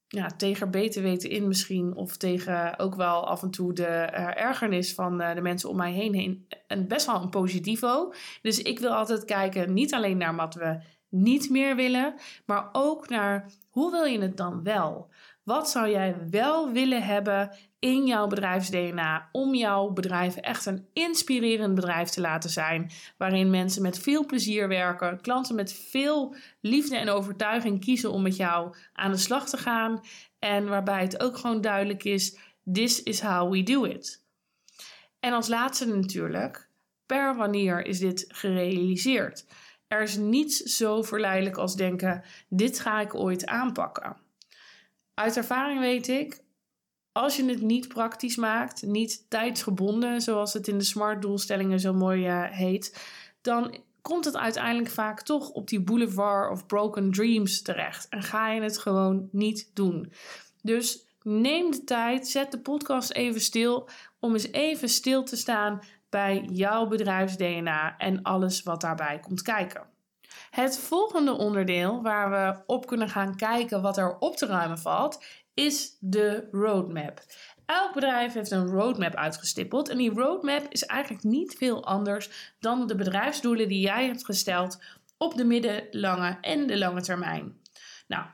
ja, 0.09 0.27
tegen 0.37 0.71
beter 0.71 1.03
weten 1.03 1.31
in 1.31 1.49
misschien. 1.49 1.95
Of 1.95 2.17
tegen 2.17 2.79
ook 2.79 2.95
wel 2.95 3.27
af 3.27 3.43
en 3.43 3.51
toe 3.51 3.73
de 3.73 3.83
uh, 3.83 4.41
ergernis 4.41 4.95
van 4.95 5.21
uh, 5.21 5.35
de 5.35 5.41
mensen 5.41 5.69
om 5.69 5.77
mij 5.77 5.93
heen. 5.93 6.15
heen 6.15 6.47
en 6.67 6.89
best 6.89 7.07
wel 7.07 7.23
een 7.23 7.31
positivo. 7.31 8.13
Dus 8.43 8.63
ik 8.63 8.79
wil 8.79 8.95
altijd 8.95 9.25
kijken 9.25 9.73
niet 9.73 9.95
alleen 9.95 10.17
naar 10.17 10.37
wat 10.37 10.55
we 10.55 10.81
niet 11.23 11.51
meer 11.51 11.77
willen. 11.77 12.15
Maar 12.47 12.69
ook 12.73 13.09
naar 13.09 13.51
hoe 13.71 13.91
wil 13.91 14.05
je 14.05 14.21
het 14.21 14.37
dan 14.37 14.63
wel? 14.63 15.11
Wat 15.43 15.71
zou 15.71 15.91
jij 15.91 16.17
wel 16.31 16.73
willen 16.73 17.03
hebben 17.03 17.57
in 17.79 18.07
jouw 18.07 18.27
bedrijfs-DNA 18.27 19.29
om 19.33 19.55
jouw 19.55 19.91
bedrijf 19.91 20.37
echt 20.37 20.67
een 20.67 20.87
inspirerend 20.93 21.75
bedrijf 21.75 22.09
te 22.09 22.21
laten 22.21 22.51
zijn, 22.51 22.91
waarin 23.17 23.51
mensen 23.51 23.83
met 23.83 23.99
veel 23.99 24.27
plezier 24.27 24.69
werken, 24.69 25.21
klanten 25.21 25.55
met 25.55 25.73
veel 25.73 26.35
liefde 26.61 26.97
en 26.97 27.09
overtuiging 27.09 27.81
kiezen 27.81 28.11
om 28.11 28.23
met 28.23 28.37
jou 28.37 28.75
aan 28.93 29.11
de 29.11 29.17
slag 29.17 29.49
te 29.49 29.57
gaan 29.57 30.01
en 30.39 30.69
waarbij 30.69 31.03
het 31.03 31.23
ook 31.23 31.37
gewoon 31.37 31.61
duidelijk 31.61 32.05
is: 32.05 32.39
this 32.73 33.03
is 33.03 33.21
how 33.21 33.53
we 33.53 33.63
do 33.63 33.85
it. 33.85 34.25
En 35.21 35.33
als 35.33 35.49
laatste 35.49 35.87
natuurlijk, 35.87 36.69
per 37.07 37.37
wanneer 37.37 37.85
is 37.85 37.99
dit 37.99 38.25
gerealiseerd? 38.29 39.47
Er 39.88 40.02
is 40.02 40.16
niets 40.16 40.57
zo 40.57 41.02
verleidelijk 41.02 41.57
als 41.57 41.76
denken: 41.76 42.23
dit 42.49 42.81
ga 42.81 43.00
ik 43.00 43.14
ooit 43.14 43.47
aanpakken. 43.47 44.16
Uit 45.14 45.37
ervaring 45.37 45.81
weet 45.81 46.09
ik, 46.09 46.45
als 47.12 47.37
je 47.37 47.45
het 47.45 47.61
niet 47.61 47.88
praktisch 47.88 48.37
maakt, 48.37 48.83
niet 48.83 49.31
tijdsgebonden, 49.31 50.21
zoals 50.21 50.52
het 50.52 50.69
in 50.69 50.78
de 50.78 50.85
smart 50.85 51.23
doelstellingen 51.23 51.81
zo 51.81 51.93
mooi 51.93 52.28
uh, 52.28 52.45
heet, 52.50 53.07
dan 53.40 53.76
komt 54.02 54.25
het 54.25 54.37
uiteindelijk 54.37 54.90
vaak 54.90 55.23
toch 55.23 55.50
op 55.50 55.69
die 55.69 55.81
boulevard 55.81 56.50
of 56.50 56.66
broken 56.66 57.11
dreams 57.11 57.62
terecht. 57.62 58.09
En 58.09 58.23
ga 58.23 58.50
je 58.50 58.61
het 58.61 58.78
gewoon 58.78 59.28
niet 59.33 59.71
doen. 59.75 60.12
Dus 60.62 61.07
neem 61.23 61.71
de 61.71 61.85
tijd, 61.85 62.28
zet 62.28 62.50
de 62.50 62.61
podcast 62.61 63.12
even 63.12 63.40
stil 63.40 63.88
om 64.19 64.33
eens 64.33 64.50
even 64.52 64.88
stil 64.88 65.25
te 65.25 65.37
staan 65.37 65.81
bij 66.17 66.49
jouw 66.53 66.87
bedrijfs-DNA 66.87 67.97
en 67.99 68.23
alles 68.23 68.63
wat 68.63 68.81
daarbij 68.81 69.21
komt 69.21 69.43
kijken. 69.43 69.83
Het 70.51 70.79
volgende 70.79 71.33
onderdeel 71.33 72.03
waar 72.03 72.31
we 72.31 72.63
op 72.67 72.87
kunnen 72.87 73.09
gaan 73.09 73.37
kijken 73.37 73.83
wat 73.83 73.97
er 73.97 74.19
op 74.19 74.37
te 74.37 74.47
ruimen 74.47 74.79
valt, 74.79 75.25
is 75.55 75.97
de 76.01 76.49
roadmap. 76.51 77.21
Elk 77.67 77.95
bedrijf 77.95 78.33
heeft 78.33 78.51
een 78.51 78.67
roadmap 78.67 79.15
uitgestippeld. 79.15 79.89
En 79.89 79.99
die 79.99 80.15
roadmap 80.15 80.67
is 80.69 80.85
eigenlijk 80.85 81.25
niet 81.25 81.55
veel 81.55 81.85
anders 81.85 82.55
dan 82.59 82.87
de 82.87 82.95
bedrijfsdoelen 82.95 83.69
die 83.69 83.81
jij 83.81 84.07
hebt 84.07 84.25
gesteld 84.25 84.83
op 85.17 85.35
de 85.35 85.45
middellange 85.45 86.39
en 86.41 86.67
de 86.67 86.79
lange 86.79 87.01
termijn. 87.01 87.61
Nou, 88.07 88.25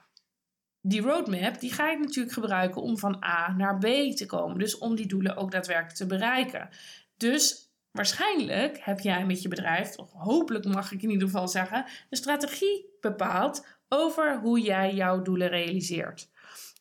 die 0.80 1.00
roadmap 1.00 1.60
die 1.60 1.72
ga 1.72 1.90
je 1.90 1.98
natuurlijk 1.98 2.34
gebruiken 2.34 2.82
om 2.82 2.98
van 2.98 3.24
A 3.24 3.52
naar 3.56 3.78
B 3.78 3.86
te 4.16 4.26
komen. 4.26 4.58
Dus 4.58 4.78
om 4.78 4.94
die 4.94 5.06
doelen 5.06 5.36
ook 5.36 5.50
daadwerkelijk 5.50 5.96
te 5.96 6.06
bereiken. 6.06 6.68
Dus 7.16 7.71
waarschijnlijk 7.92 8.78
heb 8.80 9.00
jij 9.00 9.26
met 9.26 9.42
je 9.42 9.48
bedrijf, 9.48 9.96
of 9.96 10.12
hopelijk 10.12 10.64
mag 10.64 10.92
ik 10.92 11.02
in 11.02 11.10
ieder 11.10 11.28
geval 11.28 11.48
zeggen, 11.48 11.84
een 12.10 12.16
strategie 12.16 12.96
bepaald 13.00 13.66
over 13.88 14.38
hoe 14.38 14.60
jij 14.60 14.94
jouw 14.94 15.22
doelen 15.22 15.48
realiseert. 15.48 16.30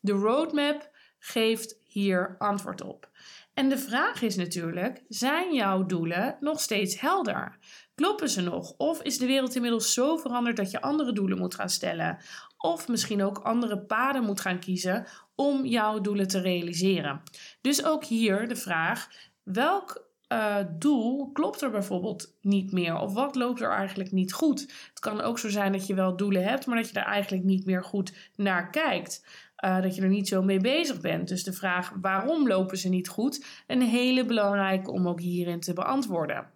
De 0.01 0.11
roadmap 0.11 0.89
geeft 1.19 1.79
hier 1.83 2.35
antwoord 2.37 2.81
op. 2.81 3.09
En 3.53 3.69
de 3.69 3.77
vraag 3.77 4.21
is 4.21 4.35
natuurlijk: 4.35 5.03
zijn 5.07 5.53
jouw 5.53 5.85
doelen 5.85 6.37
nog 6.39 6.59
steeds 6.59 6.99
helder? 6.99 7.57
Kloppen 7.95 8.29
ze 8.29 8.41
nog? 8.41 8.73
Of 8.77 9.01
is 9.01 9.17
de 9.17 9.25
wereld 9.25 9.55
inmiddels 9.55 9.93
zo 9.93 10.17
veranderd 10.17 10.57
dat 10.57 10.71
je 10.71 10.81
andere 10.81 11.13
doelen 11.13 11.37
moet 11.37 11.55
gaan 11.55 11.69
stellen? 11.69 12.17
Of 12.57 12.87
misschien 12.87 13.23
ook 13.23 13.37
andere 13.37 13.79
paden 13.79 14.23
moet 14.23 14.39
gaan 14.39 14.59
kiezen 14.59 15.07
om 15.35 15.65
jouw 15.65 16.01
doelen 16.01 16.27
te 16.27 16.39
realiseren. 16.39 17.21
Dus 17.61 17.85
ook 17.85 18.05
hier 18.05 18.47
de 18.47 18.55
vraag: 18.55 19.07
welk 19.43 20.10
uh, 20.31 20.57
doel 20.77 21.31
klopt 21.31 21.61
er 21.61 21.71
bijvoorbeeld 21.71 22.35
niet 22.41 22.71
meer? 22.71 23.00
Of 23.00 23.13
wat 23.13 23.35
loopt 23.35 23.61
er 23.61 23.71
eigenlijk 23.71 24.11
niet 24.11 24.33
goed? 24.33 24.61
Het 24.89 25.00
kan 25.00 25.21
ook 25.21 25.39
zo 25.39 25.50
zijn 25.50 25.71
dat 25.71 25.88
je 25.88 25.93
wel 25.93 26.17
doelen 26.17 26.43
hebt, 26.43 26.65
maar 26.65 26.77
dat 26.77 26.88
je 26.88 26.93
daar 26.93 27.05
eigenlijk 27.05 27.43
niet 27.43 27.65
meer 27.65 27.83
goed 27.83 28.13
naar 28.35 28.69
kijkt. 28.69 29.25
Uh, 29.65 29.81
dat 29.81 29.95
je 29.95 30.01
er 30.01 30.09
niet 30.09 30.27
zo 30.27 30.41
mee 30.41 30.59
bezig 30.59 31.01
bent. 31.01 31.27
Dus 31.27 31.43
de 31.43 31.53
vraag 31.53 31.93
waarom 32.01 32.47
lopen 32.47 32.77
ze 32.77 32.89
niet 32.89 33.07
goed? 33.07 33.45
Een 33.67 33.81
hele 33.81 34.25
belangrijke 34.25 34.91
om 34.91 35.07
ook 35.07 35.19
hierin 35.19 35.59
te 35.59 35.73
beantwoorden. 35.73 36.50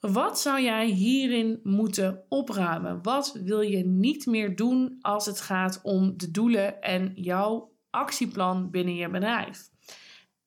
Wat 0.00 0.40
zou 0.40 0.62
jij 0.62 0.86
hierin 0.86 1.60
moeten 1.62 2.24
opruimen? 2.28 3.02
Wat 3.02 3.38
wil 3.44 3.60
je 3.60 3.84
niet 3.84 4.26
meer 4.26 4.56
doen 4.56 4.98
als 5.00 5.26
het 5.26 5.40
gaat 5.40 5.80
om 5.82 6.16
de 6.16 6.30
doelen 6.30 6.82
en 6.82 7.12
jouw 7.14 7.72
actieplan 7.90 8.70
binnen 8.70 8.94
je 8.94 9.08
bedrijf? 9.08 9.71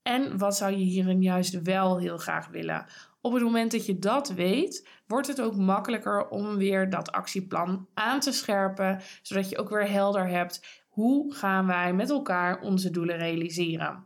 En 0.08 0.38
wat 0.38 0.58
zou 0.58 0.72
je 0.72 0.84
hierin 0.84 1.22
juist 1.22 1.62
wel 1.62 2.00
heel 2.00 2.18
graag 2.18 2.48
willen? 2.48 2.86
Op 3.22 3.34
het 3.34 3.44
moment 3.44 3.72
dat 3.72 3.86
je 3.86 4.00
dat 4.00 4.30
weet, 4.30 4.88
wordt 5.08 5.28
het 5.28 5.42
ook 5.42 5.56
makkelijker 5.56 6.28
om 6.28 6.58
weer 6.58 6.90
dat 6.90 7.12
actieplan 7.12 7.88
aan 7.94 8.20
te 8.20 8.32
scherpen, 8.32 9.02
zodat 9.22 9.50
je 9.50 9.58
ook 9.58 9.70
weer 9.70 9.90
helder 9.90 10.28
hebt 10.28 10.84
hoe 10.90 11.34
gaan 11.34 11.66
wij 11.66 11.94
met 11.94 12.10
elkaar 12.10 12.62
onze 12.62 12.92
doelen 12.92 13.18
realiseren. 13.18 14.04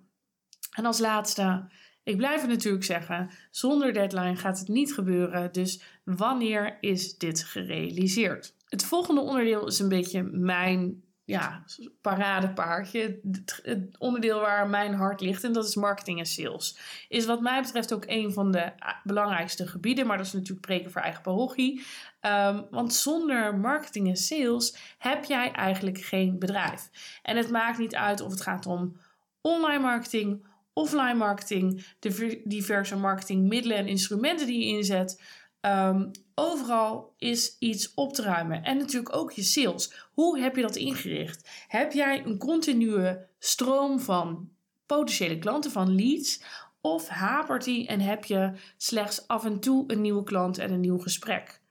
En 0.71 0.85
als 0.85 0.99
laatste, 0.99 1.71
ik 2.03 2.17
blijf 2.17 2.41
het 2.41 2.49
natuurlijk 2.49 2.83
zeggen, 2.83 3.29
zonder 3.51 3.93
deadline 3.93 4.35
gaat 4.35 4.59
het 4.59 4.67
niet 4.67 4.93
gebeuren. 4.93 5.51
Dus 5.51 5.81
wanneer 6.03 6.77
is 6.81 7.17
dit 7.17 7.43
gerealiseerd? 7.43 8.55
Het 8.65 8.85
volgende 8.85 9.21
onderdeel 9.21 9.67
is 9.67 9.79
een 9.79 9.89
beetje 9.89 10.23
mijn 10.23 11.03
ja, 11.29 11.63
paradepaardje. 12.01 13.19
Het 13.63 13.97
onderdeel 13.97 14.39
waar 14.39 14.69
mijn 14.69 14.93
hart 14.93 15.21
ligt. 15.21 15.43
En 15.43 15.53
dat 15.53 15.67
is 15.67 15.75
marketing 15.75 16.19
en 16.19 16.25
sales. 16.25 16.77
Is 17.07 17.25
wat 17.25 17.41
mij 17.41 17.61
betreft 17.61 17.93
ook 17.93 18.03
een 18.07 18.33
van 18.33 18.51
de 18.51 18.79
ah, 18.79 18.93
belangrijkste 19.03 19.67
gebieden. 19.67 20.07
Maar 20.07 20.17
dat 20.17 20.25
is 20.25 20.33
natuurlijk 20.33 20.65
preken 20.65 20.91
voor 20.91 21.01
eigen 21.01 21.21
parochie. 21.21 21.85
Um, 22.21 22.67
want 22.69 22.93
zonder 22.93 23.57
marketing 23.57 24.07
en 24.07 24.15
sales 24.15 24.95
heb 24.97 25.23
jij 25.23 25.51
eigenlijk 25.51 25.97
geen 25.97 26.39
bedrijf. 26.39 26.89
En 27.21 27.37
het 27.37 27.49
maakt 27.49 27.77
niet 27.77 27.95
uit 27.95 28.21
of 28.21 28.31
het 28.31 28.41
gaat 28.41 28.65
om 28.65 28.97
online 29.41 29.81
marketing, 29.81 30.45
offline 30.73 31.13
marketing, 31.13 31.85
de 31.99 32.41
diverse 32.43 32.95
marketingmiddelen 32.95 33.77
en 33.77 33.87
instrumenten 33.87 34.47
die 34.47 34.59
je 34.59 34.77
inzet. 34.77 35.21
Um, 35.61 36.11
overal 36.35 37.13
is 37.17 37.55
iets 37.59 37.93
op 37.93 38.13
te 38.13 38.21
ruimen. 38.21 38.63
En 38.63 38.77
natuurlijk 38.77 39.15
ook 39.15 39.31
je 39.31 39.41
sales. 39.41 40.09
Hoe 40.11 40.39
heb 40.39 40.55
je 40.55 40.61
dat 40.61 40.75
ingericht? 40.75 41.49
Heb 41.67 41.91
jij 41.91 42.25
een 42.25 42.37
continue 42.37 43.17
stroom 43.39 43.99
van 43.99 44.49
potentiële 44.85 45.39
klanten, 45.39 45.71
van 45.71 45.95
leads? 45.95 46.43
Of 46.81 47.07
hapert 47.07 47.63
die 47.63 47.87
en 47.87 47.99
heb 47.99 48.25
je 48.25 48.53
slechts 48.77 49.27
af 49.27 49.45
en 49.45 49.59
toe 49.59 49.83
een 49.87 50.01
nieuwe 50.01 50.23
klant 50.23 50.57
en 50.57 50.71
een 50.71 50.79
nieuw 50.79 50.99
gesprek? 50.99 51.61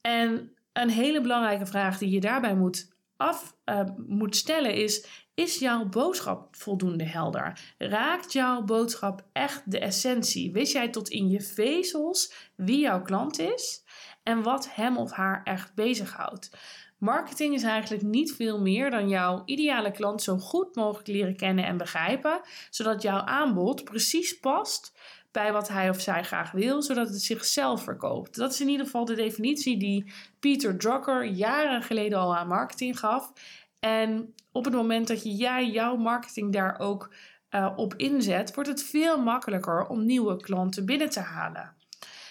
En 0.00 0.56
een 0.72 0.90
hele 0.90 1.20
belangrijke 1.20 1.66
vraag 1.66 1.98
die 1.98 2.10
je 2.10 2.20
daarbij 2.20 2.54
moet 2.54 2.93
af 3.24 3.56
uh, 3.64 3.80
moet 4.06 4.36
stellen 4.36 4.74
is: 4.74 5.06
is 5.34 5.58
jouw 5.58 5.84
boodschap 5.84 6.56
voldoende 6.56 7.04
helder? 7.04 7.74
Raakt 7.78 8.32
jouw 8.32 8.62
boodschap 8.62 9.24
echt 9.32 9.70
de 9.70 9.78
essentie? 9.78 10.52
Weet 10.52 10.70
jij 10.70 10.88
tot 10.88 11.08
in 11.08 11.30
je 11.30 11.40
vezels 11.40 12.32
wie 12.56 12.80
jouw 12.80 13.02
klant 13.02 13.38
is 13.38 13.84
en 14.22 14.42
wat 14.42 14.74
hem 14.74 14.96
of 14.96 15.10
haar 15.10 15.40
echt 15.44 15.74
bezighoudt? 15.74 16.50
Marketing 16.98 17.54
is 17.54 17.62
eigenlijk 17.62 18.02
niet 18.02 18.34
veel 18.34 18.60
meer 18.60 18.90
dan 18.90 19.08
jouw 19.08 19.42
ideale 19.44 19.90
klant 19.90 20.22
zo 20.22 20.36
goed 20.36 20.74
mogelijk 20.74 21.08
leren 21.08 21.36
kennen 21.36 21.64
en 21.64 21.76
begrijpen, 21.76 22.40
zodat 22.70 23.02
jouw 23.02 23.20
aanbod 23.20 23.84
precies 23.84 24.38
past 24.38 24.98
bij 25.34 25.52
wat 25.52 25.68
hij 25.68 25.88
of 25.88 26.00
zij 26.00 26.24
graag 26.24 26.50
wil, 26.50 26.82
zodat 26.82 27.08
het 27.08 27.22
zichzelf 27.22 27.82
verkoopt. 27.82 28.36
Dat 28.36 28.52
is 28.52 28.60
in 28.60 28.68
ieder 28.68 28.84
geval 28.84 29.04
de 29.04 29.14
definitie 29.14 29.76
die 29.78 30.12
Peter 30.40 30.78
Drucker 30.78 31.24
jaren 31.24 31.82
geleden 31.82 32.18
al 32.18 32.36
aan 32.36 32.48
marketing 32.48 32.98
gaf. 32.98 33.32
En 33.80 34.34
op 34.52 34.64
het 34.64 34.74
moment 34.74 35.08
dat 35.08 35.38
jij 35.38 35.70
jouw 35.70 35.96
marketing 35.96 36.52
daar 36.52 36.78
ook 36.78 37.14
uh, 37.50 37.72
op 37.76 37.94
inzet, 37.94 38.54
wordt 38.54 38.70
het 38.70 38.82
veel 38.82 39.22
makkelijker 39.22 39.86
om 39.86 40.04
nieuwe 40.04 40.36
klanten 40.36 40.86
binnen 40.86 41.10
te 41.10 41.20
halen. 41.20 41.74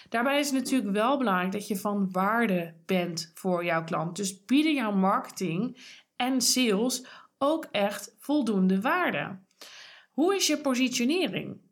Daarbij 0.08 0.38
is 0.38 0.50
het 0.50 0.62
natuurlijk 0.62 0.92
wel 0.92 1.18
belangrijk 1.18 1.52
dat 1.52 1.68
je 1.68 1.76
van 1.76 2.08
waarde 2.12 2.74
bent 2.86 3.30
voor 3.34 3.64
jouw 3.64 3.84
klant. 3.84 4.16
Dus 4.16 4.44
bieden 4.44 4.74
jouw 4.74 4.92
marketing 4.92 5.78
en 6.16 6.40
sales 6.40 7.06
ook 7.38 7.66
echt 7.70 8.14
voldoende 8.18 8.80
waarde. 8.80 9.38
Hoe 10.10 10.34
is 10.34 10.46
je 10.46 10.56
positionering? 10.58 11.63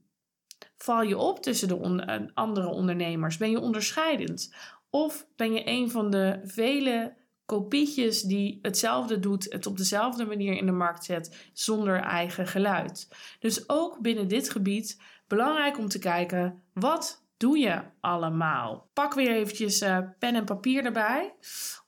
Val 0.82 1.02
je 1.02 1.18
op 1.18 1.42
tussen 1.42 1.68
de 1.68 2.04
eh, 2.06 2.20
andere 2.34 2.68
ondernemers? 2.68 3.36
Ben 3.36 3.50
je 3.50 3.60
onderscheidend? 3.60 4.54
Of 4.90 5.26
ben 5.36 5.52
je 5.52 5.62
een 5.64 5.90
van 5.90 6.10
de 6.10 6.40
vele 6.44 7.14
kopietjes 7.46 8.22
die 8.22 8.58
hetzelfde 8.62 9.18
doet, 9.18 9.52
het 9.52 9.66
op 9.66 9.76
dezelfde 9.76 10.24
manier 10.24 10.56
in 10.56 10.66
de 10.66 10.72
markt 10.72 11.04
zet, 11.04 11.50
zonder 11.52 12.00
eigen 12.00 12.46
geluid? 12.46 13.08
Dus 13.38 13.68
ook 13.68 14.00
binnen 14.00 14.28
dit 14.28 14.50
gebied 14.50 15.00
belangrijk 15.26 15.78
om 15.78 15.88
te 15.88 15.98
kijken, 15.98 16.62
wat 16.72 17.24
doe 17.36 17.58
je 17.58 17.82
allemaal? 18.00 18.90
Pak 18.92 19.14
weer 19.14 19.30
eventjes 19.30 19.82
uh, 19.82 19.98
pen 20.18 20.34
en 20.34 20.44
papier 20.44 20.84
erbij 20.84 21.34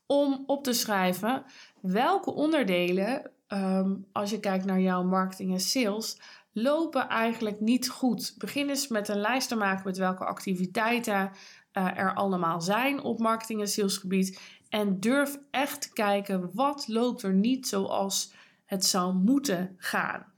om 0.07 0.45
op 0.47 0.65
te 0.65 0.73
schrijven 0.73 1.45
welke 1.81 2.33
onderdelen, 2.33 3.31
um, 3.49 4.07
als 4.13 4.31
je 4.31 4.41
kijkt 4.41 4.65
naar 4.65 4.81
jouw 4.81 5.03
marketing 5.03 5.53
en 5.53 5.61
sales, 5.61 6.19
lopen 6.55 7.09
eigenlijk 7.09 7.61
niet 7.61 7.89
goed. 7.89 8.35
Begin 8.39 8.69
eens 8.69 8.89
met 8.89 9.09
een 9.09 9.21
lijst 9.21 9.49
te 9.49 9.57
maken 9.57 9.83
met 9.85 9.97
welke 9.97 10.25
activiteiten 10.25 11.31
uh, 11.73 11.99
er 11.99 12.15
allemaal 12.15 12.61
zijn 12.61 13.03
op 13.03 13.19
marketing- 13.19 13.61
en 13.61 13.69
salesgebied. 13.69 14.41
En 14.69 15.01
durf 15.01 15.39
echt 15.51 15.81
te 15.81 15.93
kijken 15.93 16.51
wat 16.53 16.89
loopt 16.89 17.23
er 17.23 17.35
niet 17.35 17.69
zoals 17.69 18.33
het 18.65 18.85
zou 18.85 19.15
moeten 19.15 19.75
gaan. 19.77 20.33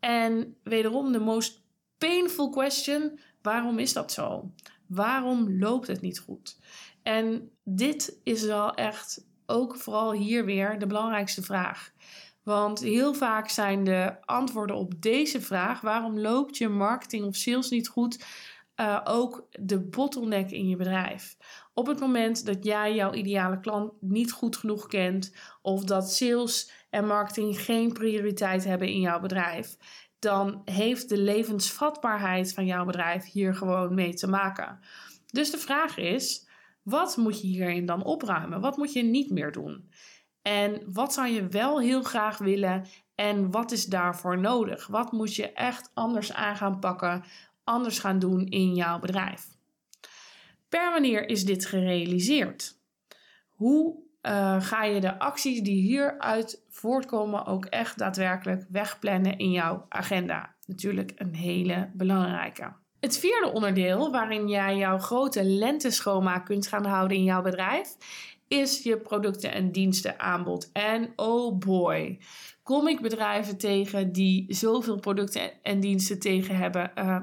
En 0.00 0.56
wederom 0.62 1.12
de 1.12 1.20
most 1.20 1.62
painful 1.98 2.50
question: 2.50 3.18
waarom 3.42 3.78
is 3.78 3.92
dat 3.92 4.12
zo? 4.12 4.50
Waarom 4.86 5.58
loopt 5.58 5.86
het 5.86 6.00
niet 6.00 6.18
goed? 6.18 6.58
En 7.02 7.50
dit 7.64 8.18
is 8.22 8.42
wel 8.42 8.74
echt 8.74 9.26
ook 9.46 9.76
vooral 9.76 10.12
hier 10.12 10.44
weer 10.44 10.78
de 10.78 10.86
belangrijkste 10.86 11.42
vraag. 11.42 11.92
Want 12.42 12.80
heel 12.80 13.14
vaak 13.14 13.48
zijn 13.48 13.84
de 13.84 14.16
antwoorden 14.24 14.76
op 14.76 15.02
deze 15.02 15.40
vraag: 15.40 15.80
waarom 15.80 16.18
loopt 16.18 16.56
je 16.56 16.68
marketing 16.68 17.24
of 17.24 17.36
sales 17.36 17.70
niet 17.70 17.88
goed? 17.88 18.24
Uh, 18.76 19.00
ook 19.04 19.46
de 19.50 19.80
bottleneck 19.80 20.50
in 20.50 20.68
je 20.68 20.76
bedrijf. 20.76 21.36
Op 21.74 21.86
het 21.86 22.00
moment 22.00 22.46
dat 22.46 22.64
jij 22.64 22.94
jouw 22.94 23.12
ideale 23.12 23.60
klant 23.60 23.92
niet 24.00 24.32
goed 24.32 24.56
genoeg 24.56 24.86
kent, 24.86 25.34
of 25.62 25.84
dat 25.84 26.12
sales 26.12 26.70
en 26.90 27.06
marketing 27.06 27.60
geen 27.60 27.92
prioriteit 27.92 28.64
hebben 28.64 28.88
in 28.88 29.00
jouw 29.00 29.20
bedrijf, 29.20 29.76
dan 30.18 30.62
heeft 30.64 31.08
de 31.08 31.18
levensvatbaarheid 31.18 32.54
van 32.54 32.66
jouw 32.66 32.84
bedrijf 32.84 33.24
hier 33.24 33.54
gewoon 33.54 33.94
mee 33.94 34.14
te 34.14 34.28
maken. 34.28 34.80
Dus 35.26 35.50
de 35.50 35.58
vraag 35.58 35.96
is: 35.96 36.48
wat 36.82 37.16
moet 37.16 37.40
je 37.40 37.46
hierin 37.46 37.86
dan 37.86 38.04
opruimen? 38.04 38.60
Wat 38.60 38.76
moet 38.76 38.92
je 38.92 39.02
niet 39.02 39.30
meer 39.30 39.52
doen? 39.52 39.88
En 40.42 40.82
wat 40.92 41.12
zou 41.12 41.28
je 41.28 41.48
wel 41.48 41.80
heel 41.80 42.02
graag 42.02 42.38
willen 42.38 42.86
en 43.14 43.50
wat 43.50 43.72
is 43.72 43.84
daarvoor 43.84 44.38
nodig? 44.38 44.86
Wat 44.86 45.12
moet 45.12 45.34
je 45.34 45.52
echt 45.52 45.90
anders 45.94 46.32
aan 46.32 46.56
gaan 46.56 46.78
pakken, 46.78 47.24
anders 47.64 47.98
gaan 47.98 48.18
doen 48.18 48.46
in 48.46 48.74
jouw 48.74 48.98
bedrijf? 48.98 49.46
Per 50.68 50.90
wanneer 50.90 51.28
is 51.28 51.44
dit 51.44 51.66
gerealiseerd? 51.66 52.78
Hoe 53.48 54.08
uh, 54.22 54.60
ga 54.60 54.84
je 54.84 55.00
de 55.00 55.18
acties 55.18 55.62
die 55.62 55.82
hieruit 55.82 56.62
voortkomen 56.68 57.46
ook 57.46 57.64
echt 57.64 57.98
daadwerkelijk 57.98 58.66
wegplannen 58.68 59.38
in 59.38 59.50
jouw 59.50 59.86
agenda. 59.88 60.54
Natuurlijk 60.66 61.12
een 61.16 61.34
hele 61.34 61.90
belangrijke. 61.92 62.72
Het 63.00 63.18
vierde 63.18 63.52
onderdeel 63.52 64.10
waarin 64.10 64.48
jij 64.48 64.76
jouw 64.76 64.98
grote 64.98 65.44
lenteschoonmaak 65.44 66.44
kunt 66.44 66.66
gaan 66.66 66.84
houden 66.84 67.16
in 67.16 67.24
jouw 67.24 67.42
bedrijf 67.42 67.96
is 68.58 68.82
je 68.82 68.98
producten 68.98 69.52
en 69.52 69.72
diensten 69.72 70.20
aanbod. 70.20 70.70
En 70.72 71.12
oh 71.16 71.58
boy, 71.58 72.18
kom 72.62 72.88
ik 72.88 73.00
bedrijven 73.00 73.58
tegen 73.58 74.12
die 74.12 74.54
zoveel 74.54 74.98
producten 74.98 75.62
en 75.62 75.80
diensten 75.80 76.18
tegen 76.18 76.56
hebben. 76.56 76.90
Uh, 76.98 77.16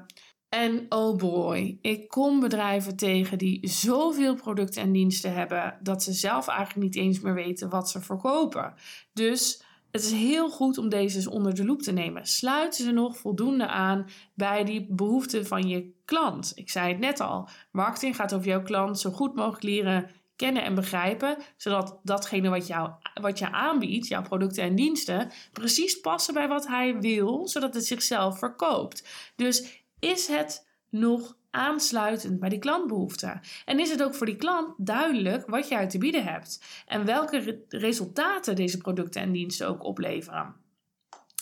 en 0.50 0.86
oh 0.90 1.18
boy, 1.18 1.78
ik 1.82 2.08
kom 2.08 2.40
bedrijven 2.40 2.96
tegen 2.96 3.38
die 3.38 3.70
zoveel 3.70 4.36
producten 4.36 4.82
en 4.82 4.92
diensten 4.92 5.34
hebben 5.34 5.78
dat 5.82 6.04
ze 6.04 6.14
zelf 6.14 6.48
eigenlijk 6.48 6.80
niet 6.80 7.04
eens 7.04 7.20
meer 7.20 7.34
weten 7.34 7.70
wat 7.70 7.90
ze 7.90 8.02
verkopen. 8.02 8.74
Dus 9.14 9.64
het 9.92 10.04
is 10.04 10.12
heel 10.12 10.50
goed 10.50 10.78
om 10.78 10.90
deze 10.90 11.16
eens 11.16 11.28
onder 11.28 11.56
de 11.56 11.66
loep 11.66 11.82
te 11.82 11.92
nemen. 11.92 12.26
Sluiten 12.26 12.84
ze 12.84 12.92
nog 12.92 13.18
voldoende 13.18 13.68
aan 13.68 14.06
bij 14.34 14.64
die 14.64 14.88
behoeften 14.90 15.46
van 15.46 15.68
je 15.68 15.94
klant? 16.06 16.52
Ik 16.56 16.70
zei 16.70 16.92
het 16.92 17.00
net 17.00 17.20
al, 17.20 17.50
marketing 17.72 18.16
gaat 18.16 18.34
over 18.34 18.48
jouw 18.48 18.64
klant 18.64 19.00
zo 19.00 19.12
goed 19.12 19.36
mogelijk 19.36 19.64
leren 19.64 20.10
kennen 20.38 20.64
en 20.64 20.76
begrijpen, 20.76 21.38
zodat 21.58 22.00
datgene 22.04 22.50
wat, 22.50 22.68
jou, 22.68 22.92
wat 23.22 23.40
je 23.40 23.52
aanbiedt, 23.52 24.08
jouw 24.08 24.22
producten 24.22 24.64
en 24.64 24.76
diensten, 24.76 25.32
precies 25.52 26.00
passen 26.00 26.34
bij 26.34 26.48
wat 26.48 26.68
hij 26.68 27.00
wil, 27.00 27.48
zodat 27.48 27.74
het 27.74 27.86
zichzelf 27.86 28.38
verkoopt. 28.40 29.08
Dus 29.36 29.84
is 30.00 30.28
het 30.28 30.68
nog 30.90 31.38
aansluitend 31.52 32.40
bij 32.40 32.50
die 32.50 32.60
klantbehoeften? 32.60 33.42
En 33.66 33.80
is 33.80 33.90
het 33.90 34.04
ook 34.04 34.16
voor 34.16 34.26
die 34.26 34.36
klant 34.36 34.74
duidelijk 34.78 35.50
wat 35.50 35.68
jij 35.68 35.88
te 35.88 35.98
bieden 35.98 36.24
hebt 36.24 36.84
en 36.86 37.06
welke 37.06 37.64
resultaten 37.70 38.56
deze 38.56 38.78
producten 38.78 39.22
en 39.22 39.32
diensten 39.32 39.68
ook 39.68 39.84
opleveren? 39.84 40.67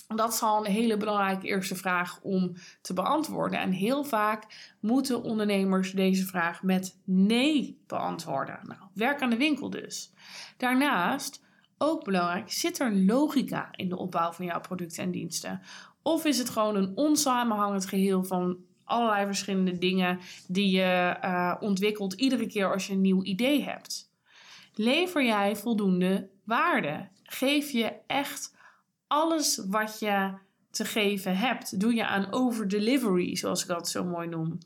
Dat 0.07 0.33
is 0.33 0.41
al 0.41 0.65
een 0.65 0.71
hele 0.71 0.97
belangrijke 0.97 1.47
eerste 1.47 1.75
vraag 1.75 2.19
om 2.21 2.55
te 2.81 2.93
beantwoorden. 2.93 3.59
En 3.59 3.71
heel 3.71 4.03
vaak 4.03 4.74
moeten 4.79 5.24
ondernemers 5.24 5.91
deze 5.91 6.25
vraag 6.25 6.63
met 6.63 7.00
nee 7.03 7.81
beantwoorden. 7.88 8.59
Nou, 8.63 8.79
werk 8.93 9.21
aan 9.21 9.29
de 9.29 9.38
winkel 9.38 9.69
dus. 9.69 10.13
Daarnaast, 10.57 11.43
ook 11.77 12.03
belangrijk, 12.03 12.51
zit 12.51 12.79
er 12.79 12.95
logica 12.95 13.69
in 13.71 13.89
de 13.89 13.97
opbouw 13.97 14.31
van 14.31 14.45
jouw 14.45 14.59
producten 14.59 15.03
en 15.03 15.12
diensten? 15.12 15.62
Of 16.01 16.25
is 16.25 16.38
het 16.38 16.50
gewoon 16.50 16.75
een 16.75 16.91
onsamenhangend 16.95 17.85
geheel 17.85 18.24
van 18.24 18.57
allerlei 18.83 19.25
verschillende 19.25 19.77
dingen 19.77 20.19
die 20.47 20.69
je 20.69 21.17
uh, 21.24 21.55
ontwikkelt 21.59 22.13
iedere 22.13 22.47
keer 22.47 22.74
als 22.74 22.88
je 22.88 22.93
een 22.93 23.01
nieuw 23.01 23.24
idee 23.24 23.63
hebt? 23.63 24.12
Lever 24.74 25.25
jij 25.25 25.55
voldoende 25.55 26.29
waarde? 26.43 27.07
Geef 27.24 27.71
je 27.71 27.93
echt 28.07 28.54
alles 29.07 29.65
wat 29.67 30.00
je 30.00 30.33
te 30.69 30.85
geven 30.85 31.38
hebt? 31.38 31.79
Doe 31.79 31.93
je 31.93 32.05
aan 32.05 32.31
over-delivery, 32.31 33.35
zoals 33.35 33.62
ik 33.62 33.67
dat 33.67 33.89
zo 33.89 34.03
mooi 34.03 34.27
noem? 34.27 34.57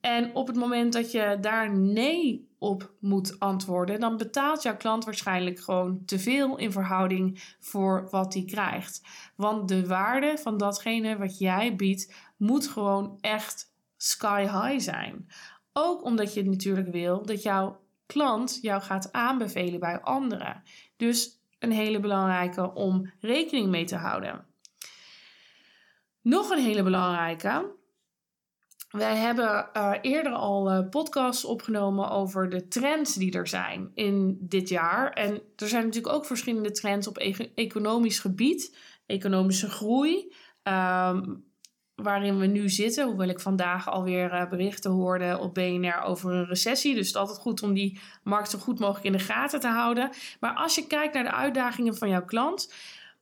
En 0.00 0.34
op 0.34 0.46
het 0.46 0.56
moment 0.56 0.92
dat 0.92 1.10
je 1.10 1.38
daar 1.40 1.76
nee 1.76 2.48
op 2.58 2.92
moet 3.00 3.40
antwoorden, 3.40 4.00
dan 4.00 4.16
betaalt 4.16 4.62
jouw 4.62 4.76
klant 4.76 5.04
waarschijnlijk 5.04 5.60
gewoon 5.60 6.04
te 6.04 6.18
veel 6.18 6.56
in 6.56 6.72
verhouding 6.72 7.54
voor 7.60 8.08
wat 8.10 8.34
hij 8.34 8.44
krijgt. 8.44 9.02
Want 9.36 9.68
de 9.68 9.86
waarde 9.86 10.38
van 10.38 10.56
datgene 10.56 11.16
wat 11.16 11.38
jij 11.38 11.76
biedt 11.76 12.14
moet 12.36 12.68
gewoon 12.68 13.18
echt 13.20 13.74
sky 13.96 14.40
high 14.42 14.90
zijn. 14.90 15.26
Ook 15.72 16.04
omdat 16.04 16.34
je 16.34 16.44
natuurlijk 16.44 16.88
wil 16.88 17.26
dat 17.26 17.42
jouw 17.42 17.80
klant 18.06 18.58
jou 18.62 18.82
gaat 18.82 19.12
aanbevelen 19.12 19.80
bij 19.80 20.00
anderen. 20.00 20.62
Dus 20.96 21.37
een 21.58 21.72
hele 21.72 22.00
belangrijke 22.00 22.74
om 22.74 23.12
rekening 23.20 23.68
mee 23.68 23.84
te 23.84 23.96
houden. 23.96 24.46
Nog 26.20 26.50
een 26.50 26.62
hele 26.62 26.82
belangrijke 26.82 27.76
wij 28.90 29.16
hebben 29.16 29.68
uh, 29.76 29.92
eerder 30.00 30.32
al 30.32 30.72
uh, 30.72 30.88
podcasts 30.88 31.44
opgenomen 31.44 32.10
over 32.10 32.48
de 32.48 32.68
trends 32.68 33.14
die 33.14 33.32
er 33.32 33.48
zijn 33.48 33.90
in 33.94 34.36
dit 34.40 34.68
jaar. 34.68 35.12
En 35.12 35.42
er 35.56 35.68
zijn 35.68 35.84
natuurlijk 35.84 36.14
ook 36.14 36.26
verschillende 36.26 36.70
trends 36.70 37.06
op 37.06 37.18
economisch 37.54 38.18
gebied, 38.18 38.76
economische 39.06 39.70
groei. 39.70 40.32
Um, 40.62 41.46
waarin 42.02 42.38
we 42.38 42.46
nu 42.46 42.68
zitten, 42.68 43.06
hoewel 43.06 43.28
ik 43.28 43.40
vandaag 43.40 43.90
alweer 43.90 44.32
uh, 44.32 44.48
berichten 44.48 44.90
hoorde 44.90 45.38
op 45.40 45.54
BNR 45.54 46.00
over 46.02 46.32
een 46.32 46.46
recessie. 46.46 46.94
Dus 46.94 47.06
het 47.06 47.14
is 47.14 47.20
altijd 47.20 47.38
goed 47.38 47.62
om 47.62 47.74
die 47.74 48.00
markt 48.22 48.50
zo 48.50 48.58
goed 48.58 48.78
mogelijk 48.78 49.04
in 49.04 49.12
de 49.12 49.18
gaten 49.18 49.60
te 49.60 49.68
houden. 49.68 50.10
Maar 50.40 50.54
als 50.54 50.74
je 50.74 50.86
kijkt 50.86 51.14
naar 51.14 51.24
de 51.24 51.32
uitdagingen 51.32 51.96
van 51.96 52.08
jouw 52.08 52.24
klant, 52.24 52.72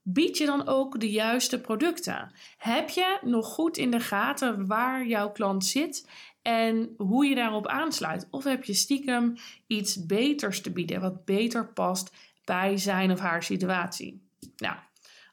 bied 0.02 0.38
je 0.38 0.46
dan 0.46 0.66
ook 0.66 1.00
de 1.00 1.10
juiste 1.10 1.60
producten? 1.60 2.32
Heb 2.58 2.88
je 2.88 3.18
nog 3.22 3.46
goed 3.46 3.76
in 3.76 3.90
de 3.90 4.00
gaten 4.00 4.66
waar 4.66 5.06
jouw 5.06 5.30
klant 5.30 5.64
zit 5.64 6.08
en 6.42 6.94
hoe 6.96 7.26
je 7.26 7.34
daarop 7.34 7.66
aansluit? 7.66 8.28
Of 8.30 8.44
heb 8.44 8.64
je 8.64 8.74
stiekem 8.74 9.34
iets 9.66 10.06
beters 10.06 10.60
te 10.60 10.70
bieden, 10.70 11.00
wat 11.00 11.24
beter 11.24 11.66
past 11.72 12.12
bij 12.44 12.76
zijn 12.76 13.10
of 13.10 13.18
haar 13.18 13.42
situatie? 13.42 14.22
Nou, 14.56 14.76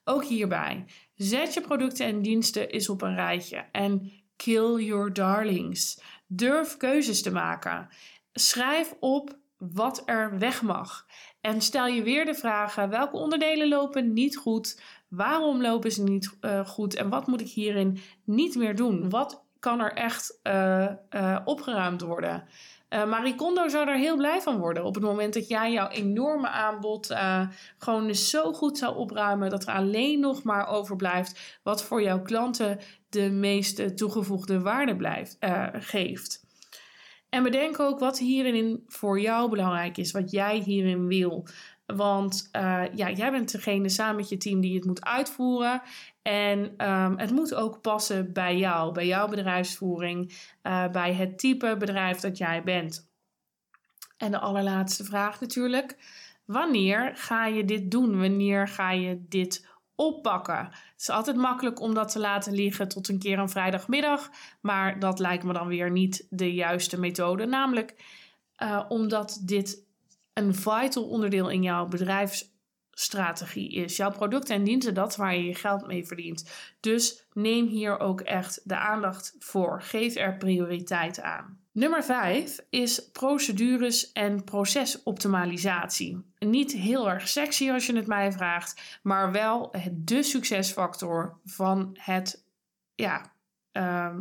ook 0.04 0.24
hierbij. 0.24 0.86
Zet 1.16 1.54
je 1.54 1.62
producten 1.62 2.06
en 2.06 2.22
diensten 2.22 2.70
eens 2.70 2.90
op 2.90 3.02
een 3.02 3.16
rijtje 3.16 3.66
en 3.72 4.12
kill 4.36 4.84
your 4.84 5.14
darlings. 5.14 6.02
Durf 6.28 6.78
keuzes 6.78 7.22
te 7.22 7.32
maken. 7.32 7.90
Schrijf 8.34 8.96
op 9.00 9.38
wat 9.58 10.04
er 10.06 10.40
weg 10.40 10.62
mag. 10.62 11.06
En 11.42 11.62
stel 11.62 11.88
je 11.88 12.04
weer 12.04 12.26
de 12.26 12.36
vragen: 12.36 12.90
welke 12.90 13.18
onderdelen 13.18 13.68
lopen 13.68 14.14
niet 14.14 14.38
goed? 14.38 14.82
Waarom 15.10 15.62
lopen 15.62 15.92
ze 15.92 16.04
niet 16.04 16.38
uh, 16.42 16.66
goed? 16.66 16.96
En 16.96 17.10
wat 17.10 17.28
moet 17.28 17.42
ik 17.42 17.50
hierin 17.50 18.00
niet 18.24 18.56
meer 18.56 18.76
doen? 18.76 19.10
Wat 19.10 19.46
kan 19.60 19.80
er 19.80 19.94
echt 19.94 20.40
uh, 20.44 20.88
uh, 21.10 21.40
opgeruimd 21.46 22.02
worden? 22.02 22.48
Marie 22.94 23.36
Kondo 23.36 23.68
zou 23.68 23.88
er 23.88 23.98
heel 23.98 24.18
blij 24.18 24.42
van 24.42 24.58
worden 24.58 24.84
op 24.84 24.96
het 24.96 25.04
moment 25.04 25.34
dat 25.34 25.48
jij 25.48 25.72
jouw 25.72 25.90
enorme 25.90 26.48
aanbod 26.48 27.16
gewoon 27.78 28.16
zo 28.16 28.54
goed 28.54 28.78
zou 28.78 28.96
opruimen 28.96 29.50
dat 29.50 29.64
er 29.68 29.74
alleen 29.74 30.20
nog 30.20 30.44
maar 30.44 30.68
overblijft 30.68 31.60
wat 31.64 31.84
voor 31.84 32.02
jouw 32.02 32.22
klanten 32.22 32.80
de 33.10 33.30
meeste 33.30 33.94
toegevoegde 33.94 34.62
waarde 34.62 34.96
blijft, 34.96 35.38
geeft. 35.74 36.46
En 37.30 37.44
bedenk 37.44 37.80
ook 37.80 38.00
wat 38.00 38.20
hierin 38.20 38.84
voor 38.88 39.20
jou 39.20 39.50
belangrijk 39.50 39.98
is, 39.98 40.12
wat 40.12 40.32
jij 40.32 40.58
hierin 40.58 41.08
wil. 41.08 41.48
Want 41.86 42.50
uh, 42.56 42.84
ja, 42.96 43.10
jij 43.10 43.32
bent 43.32 43.52
degene 43.52 43.90
samen 43.90 44.16
met 44.16 44.30
je 44.30 44.38
team 44.38 44.62
die 44.62 44.76
het 44.76 44.86
moet 44.86 45.06
uitvoeren. 45.06 45.82
En 46.22 46.90
um, 46.90 47.18
het 47.18 47.32
moet 47.32 47.54
ook 47.54 47.82
passen 47.82 48.34
bij 48.34 48.58
jou, 48.58 48.94
bij 48.94 49.08
jouw 49.08 49.28
bedrijfsvoering, 49.28 50.32
uh, 50.64 50.88
bij 50.88 51.14
het 51.14 51.40
type 51.40 51.76
bedrijf 51.78 52.20
dat 52.20 52.38
jij 52.38 52.64
bent. 52.64 53.12
En 54.18 54.32
de 54.32 54.40
allerlaatste 54.40 55.04
vraag 55.04 55.42
natuurlijk. 55.42 55.98
Wanneer 56.46 57.12
ga 57.16 57.46
je 57.46 57.66
dit 57.66 57.92
doen? 57.92 58.20
Wanneer 58.20 58.68
ga 58.68 58.92
je 58.92 59.26
dit 59.28 59.72
oppakken. 59.96 60.66
Het 60.66 61.02
is 61.02 61.10
altijd 61.10 61.36
makkelijk 61.36 61.80
om 61.80 61.94
dat 61.94 62.12
te 62.12 62.20
laten 62.20 62.54
liggen 62.54 62.88
tot 62.88 63.08
een 63.08 63.20
keer 63.20 63.40
een 63.40 63.50
vrijdagmiddag, 63.50 64.30
maar 64.62 65.00
dat 65.00 65.20
lijkt 65.20 65.44
me 65.44 65.54
dan 65.54 65.68
weer 65.68 65.92
niet 65.92 66.28
de 66.30 66.54
juiste 66.54 67.00
methode. 67.00 67.46
Namelijk 67.46 67.96
uh, 68.64 68.84
omdat 68.88 69.42
dit 69.46 69.83
een 70.34 70.56
vital 70.56 71.04
onderdeel 71.04 71.50
in 71.50 71.64
jouw 71.64 71.88
bedrijfsstrategie 71.88 73.72
is. 73.72 73.96
Jouw 73.96 74.12
producten 74.12 74.56
en 74.56 74.64
diensten, 74.64 74.94
dat 74.94 75.16
waar 75.16 75.36
je 75.36 75.44
je 75.44 75.56
geld 75.56 75.88
mee 75.88 76.06
verdient. 76.06 76.50
Dus 76.80 77.26
neem 77.34 77.68
hier 77.68 78.00
ook 78.00 78.22
echt 78.22 78.62
de 78.64 78.78
aandacht 78.78 79.36
voor. 79.40 79.82
Geef 79.82 80.16
er 80.16 80.38
prioriteit 80.38 81.22
aan. 81.22 81.62
Nummer 81.72 82.04
5 82.04 82.60
is 82.70 83.10
procedures 83.12 84.12
en 84.12 84.44
procesoptimalisatie. 84.44 86.26
Niet 86.40 86.72
heel 86.72 87.10
erg 87.10 87.28
sexy 87.28 87.72
als 87.72 87.86
je 87.86 87.96
het 87.96 88.08
mij 88.08 88.32
vraagt, 88.32 89.00
maar 89.04 89.32
wel 89.32 89.76
de 89.92 90.24
succesfactor 90.24 91.40
van 91.46 91.98
het 92.00 92.46
ja, 92.96 93.34
uh, 93.72 94.18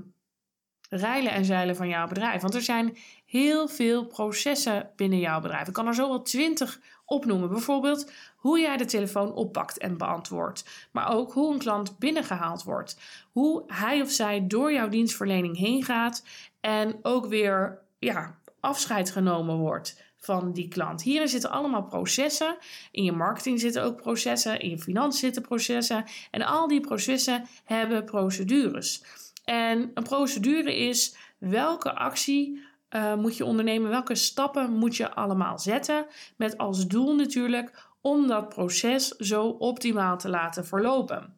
reilen 0.94 1.33
en 1.33 1.44
zeilen 1.44 1.76
van 1.76 1.88
jouw 1.88 2.09
bedrijf. 2.09 2.42
Want 2.42 2.55
er 2.55 2.62
zijn 2.62 2.96
heel 3.24 3.68
veel 3.68 4.07
processen 4.07 4.90
binnen 4.96 5.18
jouw 5.18 5.40
bedrijf. 5.40 5.68
Ik 5.68 5.72
kan 5.72 5.87
er 5.87 5.94
zo 5.94 6.09
wel 6.09 6.22
twintig 6.22 6.81
opnoemen. 7.05 7.48
Bijvoorbeeld 7.48 8.11
hoe 8.37 8.61
jij 8.61 8.76
de 8.76 8.85
telefoon 8.85 9.33
oppakt 9.33 9.78
en 9.78 9.96
beantwoordt. 9.96 10.88
Maar 10.90 11.14
ook 11.14 11.33
hoe 11.33 11.52
een 11.52 11.59
klant 11.59 11.98
binnengehaald 11.98 12.62
wordt. 12.62 12.98
Hoe 13.31 13.62
hij 13.66 14.00
of 14.00 14.11
zij 14.11 14.46
door 14.46 14.72
jouw 14.72 14.88
dienstverlening 14.88 15.57
heen 15.57 15.85
gaat. 15.85 16.24
En 16.61 16.98
ook 17.02 17.26
weer 17.26 17.78
ja, 17.98 18.38
afscheid 18.61 19.11
genomen 19.11 19.57
wordt 19.57 20.02
van 20.16 20.52
die 20.52 20.68
klant. 20.68 21.02
Hierin 21.02 21.28
zitten 21.28 21.50
allemaal 21.50 21.83
processen. 21.83 22.57
In 22.90 23.05
je 23.05 23.12
marketing 23.12 23.61
zitten 23.61 23.83
ook 23.83 23.96
processen. 23.96 24.61
In 24.61 24.70
je 24.70 24.78
financiën 24.78 25.20
zitten 25.20 25.42
processen. 25.42 26.05
En 26.31 26.42
al 26.42 26.68
die 26.68 26.81
processen 26.81 27.46
hebben 27.64 28.05
procedures. 28.05 29.02
En 29.44 29.90
een 29.94 30.02
procedure 30.02 30.76
is 30.76 31.16
welke 31.38 31.94
actie 31.94 32.61
uh, 32.90 33.14
moet 33.14 33.37
je 33.37 33.44
ondernemen? 33.44 33.90
Welke 33.90 34.14
stappen 34.14 34.72
moet 34.72 34.96
je 34.96 35.14
allemaal 35.14 35.59
zetten? 35.59 36.07
Met 36.37 36.59
als 36.59 36.87
doel 36.87 37.14
natuurlijk 37.14 37.90
om 38.00 38.26
dat 38.26 38.48
proces 38.48 39.09
zo 39.09 39.46
optimaal 39.48 40.18
te 40.18 40.28
laten 40.28 40.66
verlopen. 40.66 41.37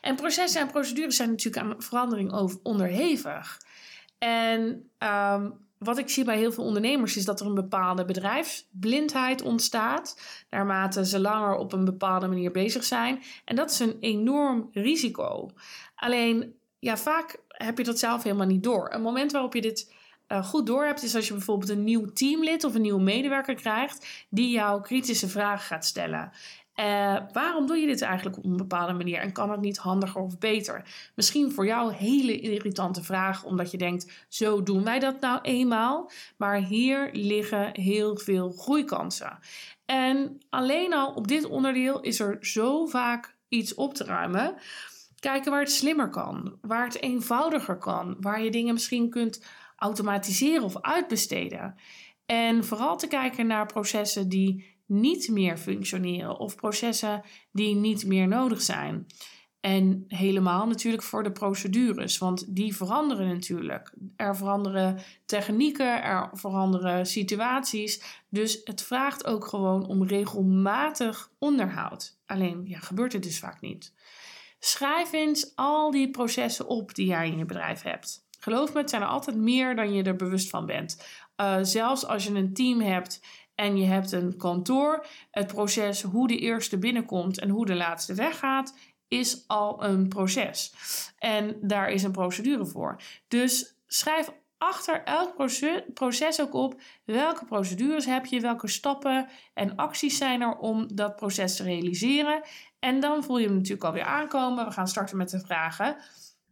En 0.00 0.16
processen 0.16 0.60
en 0.60 0.70
procedures 0.70 1.16
zijn 1.16 1.30
natuurlijk 1.30 1.64
aan 1.64 1.82
verandering 1.82 2.58
onderhevig. 2.62 3.60
En 4.18 4.90
um, 4.98 5.68
wat 5.78 5.98
ik 5.98 6.08
zie 6.08 6.24
bij 6.24 6.36
heel 6.36 6.52
veel 6.52 6.64
ondernemers 6.64 7.16
is 7.16 7.24
dat 7.24 7.40
er 7.40 7.46
een 7.46 7.54
bepaalde 7.54 8.04
bedrijfsblindheid 8.04 9.42
ontstaat. 9.42 10.20
Naarmate 10.50 11.06
ze 11.06 11.20
langer 11.20 11.54
op 11.56 11.72
een 11.72 11.84
bepaalde 11.84 12.28
manier 12.28 12.50
bezig 12.50 12.84
zijn. 12.84 13.22
En 13.44 13.56
dat 13.56 13.70
is 13.70 13.78
een 13.78 13.96
enorm 14.00 14.68
risico. 14.72 15.50
Alleen, 15.94 16.54
ja, 16.80 16.96
vaak 16.96 17.40
heb 17.48 17.78
je 17.78 17.84
dat 17.84 17.98
zelf 17.98 18.22
helemaal 18.22 18.46
niet 18.46 18.62
door. 18.62 18.88
Een 18.92 19.02
moment 19.02 19.32
waarop 19.32 19.54
je 19.54 19.60
dit 19.60 19.92
uh, 20.28 20.44
goed 20.44 20.66
door 20.66 20.84
hebt, 20.84 21.02
is 21.02 21.14
als 21.14 21.26
je 21.26 21.32
bijvoorbeeld 21.32 21.70
een 21.70 21.84
nieuw 21.84 22.12
teamlid 22.12 22.64
of 22.64 22.74
een 22.74 22.80
nieuwe 22.80 23.02
medewerker 23.02 23.54
krijgt 23.54 24.26
die 24.28 24.50
jou 24.50 24.82
kritische 24.82 25.28
vragen 25.28 25.66
gaat 25.66 25.84
stellen. 25.84 26.32
Uh, 26.76 27.16
waarom 27.32 27.66
doe 27.66 27.76
je 27.76 27.86
dit 27.86 28.02
eigenlijk 28.02 28.36
op 28.36 28.44
een 28.44 28.56
bepaalde 28.56 28.92
manier 28.92 29.18
en 29.18 29.32
kan 29.32 29.50
het 29.50 29.60
niet 29.60 29.78
handiger 29.78 30.20
of 30.20 30.38
beter? 30.38 31.10
Misschien 31.14 31.52
voor 31.52 31.66
jou 31.66 31.92
hele 31.92 32.40
irritante 32.40 33.02
vraag, 33.02 33.44
omdat 33.44 33.70
je 33.70 33.78
denkt: 33.78 34.26
zo 34.28 34.62
doen 34.62 34.84
wij 34.84 34.98
dat 34.98 35.20
nou 35.20 35.38
eenmaal. 35.42 36.10
Maar 36.36 36.62
hier 36.62 37.08
liggen 37.12 37.80
heel 37.80 38.16
veel 38.16 38.50
groeikansen. 38.50 39.38
En 39.84 40.40
alleen 40.50 40.94
al 40.94 41.12
op 41.12 41.28
dit 41.28 41.44
onderdeel 41.44 42.00
is 42.00 42.20
er 42.20 42.38
zo 42.40 42.86
vaak 42.86 43.36
iets 43.48 43.74
op 43.74 43.94
te 43.94 44.04
ruimen. 44.04 44.54
Kijken 45.20 45.50
waar 45.50 45.60
het 45.60 45.72
slimmer 45.72 46.08
kan, 46.08 46.58
waar 46.60 46.84
het 46.84 47.02
eenvoudiger 47.02 47.78
kan, 47.78 48.16
waar 48.20 48.42
je 48.42 48.50
dingen 48.50 48.74
misschien 48.74 49.10
kunt 49.10 49.44
automatiseren 49.76 50.62
of 50.62 50.80
uitbesteden. 50.80 51.74
En 52.26 52.64
vooral 52.64 52.96
te 52.96 53.06
kijken 53.06 53.46
naar 53.46 53.66
processen 53.66 54.28
die 54.28 54.78
niet 54.86 55.28
meer 55.28 55.56
functioneren 55.56 56.38
of 56.38 56.54
processen 56.54 57.22
die 57.52 57.74
niet 57.74 58.06
meer 58.06 58.28
nodig 58.28 58.62
zijn. 58.62 59.06
En 59.60 60.04
helemaal 60.08 60.66
natuurlijk 60.66 61.02
voor 61.02 61.22
de 61.22 61.32
procedures, 61.32 62.18
want 62.18 62.56
die 62.56 62.76
veranderen 62.76 63.28
natuurlijk. 63.28 63.94
Er 64.16 64.36
veranderen 64.36 64.98
technieken, 65.26 66.02
er 66.02 66.30
veranderen 66.32 67.06
situaties. 67.06 68.22
Dus 68.28 68.60
het 68.64 68.82
vraagt 68.82 69.26
ook 69.26 69.46
gewoon 69.46 69.86
om 69.86 70.04
regelmatig 70.04 71.30
onderhoud. 71.38 72.18
Alleen 72.26 72.62
ja, 72.64 72.78
gebeurt 72.78 73.12
het 73.12 73.22
dus 73.22 73.38
vaak 73.38 73.60
niet. 73.60 73.92
Schrijf 74.62 75.12
eens 75.12 75.52
al 75.54 75.90
die 75.90 76.10
processen 76.10 76.66
op 76.66 76.94
die 76.94 77.06
jij 77.06 77.26
in 77.26 77.38
je 77.38 77.44
bedrijf 77.44 77.82
hebt. 77.82 78.28
Geloof 78.38 78.72
me, 78.72 78.80
het 78.80 78.90
zijn 78.90 79.02
er 79.02 79.08
altijd 79.08 79.36
meer 79.36 79.76
dan 79.76 79.92
je 79.92 80.02
er 80.02 80.16
bewust 80.16 80.50
van 80.50 80.66
bent. 80.66 81.04
Uh, 81.36 81.58
zelfs 81.62 82.06
als 82.06 82.24
je 82.24 82.34
een 82.34 82.54
team 82.54 82.80
hebt 82.80 83.20
en 83.54 83.76
je 83.76 83.86
hebt 83.86 84.12
een 84.12 84.36
kantoor, 84.36 85.06
het 85.30 85.46
proces 85.46 86.02
hoe 86.02 86.28
de 86.28 86.38
eerste 86.38 86.78
binnenkomt 86.78 87.38
en 87.38 87.48
hoe 87.48 87.66
de 87.66 87.74
laatste 87.74 88.14
weggaat, 88.14 88.74
is 89.08 89.44
al 89.46 89.84
een 89.84 90.08
proces. 90.08 90.72
En 91.18 91.56
daar 91.60 91.90
is 91.90 92.02
een 92.02 92.12
procedure 92.12 92.66
voor. 92.66 93.00
Dus 93.28 93.74
schrijf 93.86 94.32
achter 94.58 95.02
elk 95.04 95.34
proces 95.94 96.40
ook 96.40 96.54
op 96.54 96.80
welke 97.04 97.44
procedures 97.44 98.04
heb 98.04 98.26
je, 98.26 98.40
welke 98.40 98.68
stappen 98.68 99.28
en 99.54 99.76
acties 99.76 100.16
zijn 100.16 100.40
er 100.40 100.56
om 100.56 100.86
dat 100.94 101.16
proces 101.16 101.56
te 101.56 101.62
realiseren. 101.62 102.42
En 102.80 103.00
dan 103.00 103.24
voel 103.24 103.38
je 103.38 103.46
hem 103.46 103.54
natuurlijk 103.54 103.84
alweer 103.84 104.04
aankomen. 104.04 104.64
We 104.64 104.70
gaan 104.70 104.88
starten 104.88 105.16
met 105.16 105.30
de 105.30 105.40
vragen. 105.40 105.96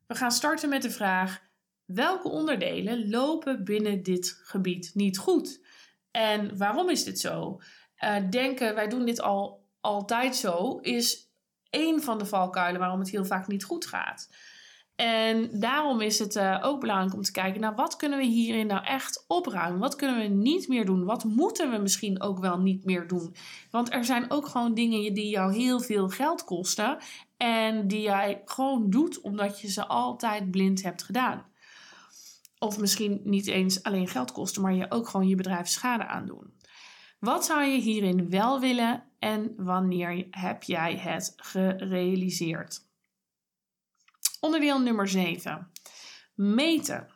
We 0.06 0.14
gaan 0.14 0.32
starten 0.32 0.68
met 0.68 0.82
de 0.82 0.90
vraag: 0.90 1.40
welke 1.84 2.28
onderdelen 2.28 3.10
lopen 3.10 3.64
binnen 3.64 4.02
dit 4.02 4.40
gebied 4.42 4.90
niet 4.94 5.18
goed? 5.18 5.60
En 6.10 6.56
waarom 6.58 6.90
is 6.90 7.04
dit 7.04 7.20
zo? 7.20 7.60
Uh, 8.04 8.16
denken, 8.30 8.74
wij 8.74 8.88
doen 8.88 9.04
dit 9.04 9.20
al 9.20 9.66
altijd 9.80 10.36
zo, 10.36 10.78
is 10.78 11.30
één 11.70 12.02
van 12.02 12.18
de 12.18 12.26
valkuilen 12.26 12.80
waarom 12.80 12.98
het 12.98 13.10
heel 13.10 13.24
vaak 13.24 13.46
niet 13.46 13.64
goed 13.64 13.86
gaat. 13.86 14.28
En 14.98 15.60
daarom 15.60 16.00
is 16.00 16.18
het 16.18 16.36
uh, 16.36 16.58
ook 16.62 16.80
belangrijk 16.80 17.14
om 17.14 17.22
te 17.22 17.32
kijken 17.32 17.60
naar 17.60 17.74
wat 17.74 17.96
kunnen 17.96 18.18
we 18.18 18.24
hierin 18.24 18.66
nou 18.66 18.84
echt 18.84 19.24
opruimen? 19.26 19.80
Wat 19.80 19.96
kunnen 19.96 20.18
we 20.18 20.34
niet 20.34 20.68
meer 20.68 20.84
doen? 20.84 21.04
Wat 21.04 21.24
moeten 21.24 21.70
we 21.70 21.78
misschien 21.78 22.22
ook 22.22 22.38
wel 22.38 22.58
niet 22.58 22.84
meer 22.84 23.06
doen? 23.06 23.34
Want 23.70 23.92
er 23.92 24.04
zijn 24.04 24.30
ook 24.30 24.46
gewoon 24.46 24.74
dingen 24.74 25.14
die 25.14 25.28
jou 25.28 25.54
heel 25.54 25.80
veel 25.80 26.08
geld 26.08 26.44
kosten 26.44 26.98
en 27.36 27.88
die 27.88 28.00
jij 28.00 28.42
gewoon 28.44 28.90
doet 28.90 29.20
omdat 29.20 29.60
je 29.60 29.70
ze 29.70 29.86
altijd 29.86 30.50
blind 30.50 30.82
hebt 30.82 31.02
gedaan. 31.02 31.44
Of 32.58 32.78
misschien 32.78 33.20
niet 33.24 33.46
eens 33.46 33.82
alleen 33.82 34.08
geld 34.08 34.32
kosten, 34.32 34.62
maar 34.62 34.74
je 34.74 34.90
ook 34.90 35.08
gewoon 35.08 35.28
je 35.28 35.36
bedrijf 35.36 35.68
schade 35.68 36.06
aandoen. 36.06 36.52
Wat 37.18 37.44
zou 37.44 37.64
je 37.64 37.80
hierin 37.80 38.30
wel 38.30 38.60
willen 38.60 39.04
en 39.18 39.52
wanneer 39.56 40.26
heb 40.30 40.62
jij 40.62 40.96
het 40.96 41.32
gerealiseerd? 41.36 42.86
Onderdeel 44.40 44.80
nummer 44.80 45.08
7. 45.08 45.70
Meten. 46.34 47.06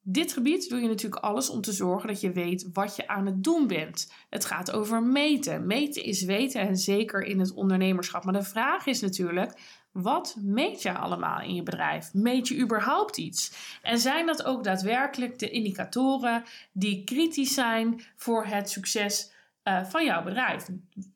Dit 0.00 0.32
gebied 0.32 0.68
doe 0.68 0.80
je 0.80 0.88
natuurlijk 0.88 1.22
alles 1.22 1.50
om 1.50 1.60
te 1.60 1.72
zorgen 1.72 2.08
dat 2.08 2.20
je 2.20 2.32
weet 2.32 2.68
wat 2.72 2.96
je 2.96 3.08
aan 3.08 3.26
het 3.26 3.44
doen 3.44 3.66
bent. 3.66 4.12
Het 4.30 4.44
gaat 4.44 4.70
over 4.70 5.02
meten. 5.02 5.66
Meten 5.66 6.04
is 6.04 6.22
weten 6.22 6.60
en 6.60 6.76
zeker 6.76 7.22
in 7.22 7.38
het 7.38 7.52
ondernemerschap. 7.52 8.24
Maar 8.24 8.32
de 8.32 8.42
vraag 8.42 8.86
is 8.86 9.00
natuurlijk: 9.00 9.60
wat 9.92 10.36
meet 10.40 10.82
je 10.82 10.92
allemaal 10.92 11.40
in 11.40 11.54
je 11.54 11.62
bedrijf? 11.62 12.14
Meet 12.14 12.48
je 12.48 12.58
überhaupt 12.58 13.16
iets? 13.16 13.52
En 13.82 13.98
zijn 13.98 14.26
dat 14.26 14.44
ook 14.44 14.64
daadwerkelijk 14.64 15.38
de 15.38 15.50
indicatoren 15.50 16.44
die 16.72 17.04
kritisch 17.04 17.54
zijn 17.54 18.02
voor 18.16 18.44
het 18.44 18.70
succes 18.70 19.32
uh, 19.64 19.84
van 19.84 20.04
jouw 20.04 20.22
bedrijf? 20.22 20.68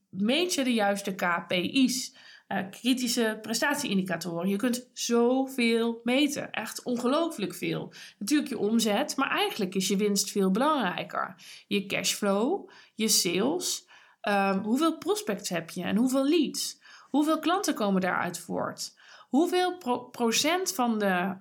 Meet 0.08 0.54
je 0.54 0.64
de 0.64 0.74
juiste 0.74 1.14
KPI's? 1.14 2.14
Eh, 2.50 2.70
kritische 2.70 3.38
prestatieindicatoren. 3.42 4.48
Je 4.48 4.56
kunt 4.56 4.88
zoveel 4.92 6.00
meten. 6.04 6.50
Echt 6.50 6.82
ongelooflijk 6.82 7.54
veel. 7.54 7.92
Natuurlijk 8.18 8.48
je 8.48 8.58
omzet, 8.58 9.16
maar 9.16 9.30
eigenlijk 9.30 9.74
is 9.74 9.88
je 9.88 9.96
winst 9.96 10.30
veel 10.30 10.50
belangrijker. 10.50 11.34
Je 11.66 11.86
cashflow, 11.86 12.70
je 12.94 13.08
sales. 13.08 13.86
Uh, 14.28 14.62
hoeveel 14.62 14.98
prospects 14.98 15.48
heb 15.48 15.70
je 15.70 15.82
en 15.82 15.96
hoeveel 15.96 16.28
leads? 16.28 16.80
Hoeveel 17.10 17.38
klanten 17.38 17.74
komen 17.74 18.00
daaruit 18.00 18.38
voort? 18.38 18.98
Hoeveel 19.28 19.78
procent 20.10 20.72
van 20.74 20.98
de 20.98 21.36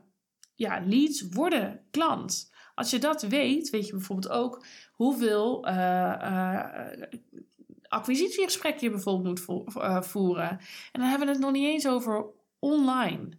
ja, 0.56 0.82
leads 0.86 1.28
worden 1.30 1.82
klant? 1.92 2.52
Als 2.76 2.90
je 2.90 3.00
dat 3.00 3.22
weet, 3.22 3.70
weet 3.70 3.86
je 3.86 3.92
bijvoorbeeld 3.92 4.34
ook 4.34 4.66
hoeveel 4.92 5.68
uh, 5.68 5.74
uh, 6.22 6.66
acquisitiegesprekken 7.90 8.84
je 8.84 8.94
bijvoorbeeld 8.94 9.48
moet 9.48 9.76
uh, 9.76 10.02
voeren. 10.02 10.50
En 10.92 11.00
dan 11.00 11.10
hebben 11.10 11.28
we 11.28 11.34
het 11.34 11.42
nog 11.42 11.52
niet 11.52 11.68
eens 11.68 11.88
over 11.88 12.26
online 12.60 13.30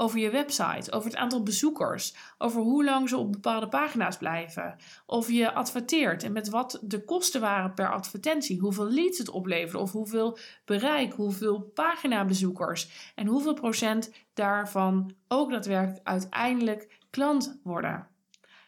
over 0.00 0.18
je 0.18 0.30
website, 0.30 0.92
over 0.92 1.10
het 1.10 1.18
aantal 1.18 1.42
bezoekers, 1.42 2.14
over 2.38 2.62
hoe 2.62 2.84
lang 2.84 3.08
ze 3.08 3.16
op 3.16 3.32
bepaalde 3.32 3.68
pagina's 3.68 4.16
blijven, 4.16 4.76
of 5.06 5.30
je 5.30 5.52
adverteert 5.52 6.22
en 6.22 6.32
met 6.32 6.48
wat 6.48 6.78
de 6.82 7.04
kosten 7.04 7.40
waren 7.40 7.74
per 7.74 7.92
advertentie, 7.92 8.60
hoeveel 8.60 8.90
leads 8.90 9.18
het 9.18 9.30
opleverde, 9.30 9.78
of 9.78 9.92
hoeveel 9.92 10.38
bereik, 10.64 11.12
hoeveel 11.12 11.60
paginabezoekers 11.60 13.12
en 13.14 13.26
hoeveel 13.26 13.54
procent 13.54 14.12
daarvan 14.34 15.14
ook 15.28 15.50
daadwerkelijk 15.50 16.06
uiteindelijk 16.06 16.98
klant 17.10 17.60
worden. 17.62 18.08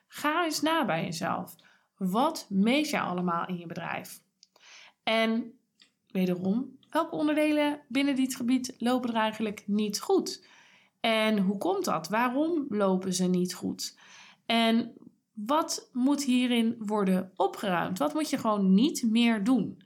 Ga 0.09 0.45
eens 0.45 0.61
na 0.61 0.85
bij 0.85 1.05
jezelf. 1.05 1.55
Wat 1.97 2.47
meet 2.49 2.91
je 2.91 3.01
allemaal 3.01 3.47
in 3.47 3.59
je 3.59 3.67
bedrijf? 3.67 4.22
En 5.03 5.59
wederom, 6.07 6.79
welke 6.91 7.17
onderdelen 7.17 7.81
binnen 7.89 8.17
dit 8.17 8.37
gebied 8.37 8.75
lopen 8.79 9.11
er 9.11 9.17
eigenlijk 9.17 9.63
niet 9.67 10.01
goed? 10.01 10.47
En 11.01 11.39
hoe 11.39 11.59
komt 11.59 11.85
dat? 11.85 12.09
Waarom 12.09 12.67
lopen 12.69 13.15
ze 13.15 13.25
niet 13.25 13.55
goed? 13.55 13.99
En 14.47 14.93
wat 15.33 15.89
moet 15.93 16.25
hierin 16.25 16.75
worden 16.79 17.33
opgeruimd? 17.37 17.99
Wat 17.99 18.15
moet 18.15 18.31
je 18.31 18.39
gewoon 18.39 18.75
niet 18.75 19.03
meer 19.03 19.45
doen? 19.45 19.83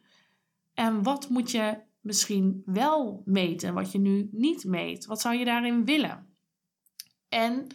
En 0.75 1.03
wat 1.03 1.29
moet 1.29 1.51
je 1.51 1.79
misschien 2.01 2.63
wel 2.65 3.23
meten, 3.25 3.75
wat 3.75 3.93
je 3.93 3.99
nu 3.99 4.29
niet 4.33 4.65
meet? 4.65 5.07
Wat 5.07 5.21
zou 5.21 5.37
je 5.37 5.45
daarin 5.45 5.85
willen? 5.85 6.37
En 7.29 7.67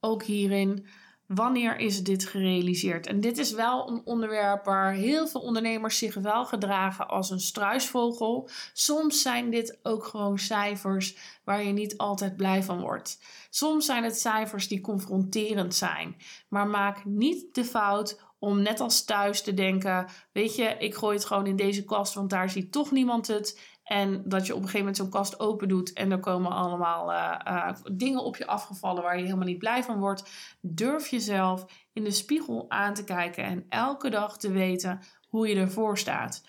ook 0.00 0.22
hierin 0.22 0.86
Wanneer 1.26 1.78
is 1.78 2.02
dit 2.02 2.24
gerealiseerd? 2.24 3.06
En 3.06 3.20
dit 3.20 3.38
is 3.38 3.52
wel 3.52 3.88
een 3.88 4.02
onderwerp 4.04 4.64
waar 4.64 4.92
heel 4.92 5.26
veel 5.26 5.40
ondernemers 5.40 5.98
zich 5.98 6.14
wel 6.14 6.44
gedragen 6.44 7.08
als 7.08 7.30
een 7.30 7.40
struisvogel. 7.40 8.48
Soms 8.72 9.22
zijn 9.22 9.50
dit 9.50 9.78
ook 9.82 10.04
gewoon 10.04 10.38
cijfers 10.38 11.16
waar 11.44 11.62
je 11.62 11.72
niet 11.72 11.98
altijd 11.98 12.36
blij 12.36 12.62
van 12.62 12.80
wordt. 12.80 13.18
Soms 13.50 13.86
zijn 13.86 14.04
het 14.04 14.18
cijfers 14.18 14.68
die 14.68 14.80
confronterend 14.80 15.74
zijn. 15.74 16.16
Maar 16.48 16.66
maak 16.66 17.04
niet 17.04 17.54
de 17.54 17.64
fout 17.64 18.20
om 18.38 18.62
net 18.62 18.80
als 18.80 19.04
thuis 19.04 19.42
te 19.42 19.54
denken: 19.54 20.06
Weet 20.32 20.56
je, 20.56 20.76
ik 20.78 20.94
gooi 20.94 21.16
het 21.16 21.24
gewoon 21.24 21.46
in 21.46 21.56
deze 21.56 21.84
kast, 21.84 22.14
want 22.14 22.30
daar 22.30 22.50
ziet 22.50 22.72
toch 22.72 22.90
niemand 22.90 23.26
het. 23.26 23.60
En 23.84 24.22
dat 24.28 24.46
je 24.46 24.52
op 24.52 24.58
een 24.58 24.68
gegeven 24.68 24.78
moment 24.78 24.96
zo'n 24.96 25.10
kast 25.10 25.40
open 25.40 25.68
doet 25.68 25.92
en 25.92 26.10
er 26.10 26.20
komen 26.20 26.52
allemaal 26.52 27.12
uh, 27.12 27.38
uh, 27.48 27.70
dingen 27.92 28.24
op 28.24 28.36
je 28.36 28.46
afgevallen 28.46 29.02
waar 29.02 29.16
je 29.16 29.24
helemaal 29.24 29.46
niet 29.46 29.58
blij 29.58 29.82
van 29.82 29.98
wordt. 29.98 30.30
Durf 30.60 31.08
jezelf 31.08 31.66
in 31.92 32.04
de 32.04 32.10
spiegel 32.10 32.64
aan 32.68 32.94
te 32.94 33.04
kijken 33.04 33.44
en 33.44 33.66
elke 33.68 34.10
dag 34.10 34.38
te 34.38 34.50
weten 34.50 35.00
hoe 35.28 35.48
je 35.48 35.54
ervoor 35.54 35.98
staat. 35.98 36.44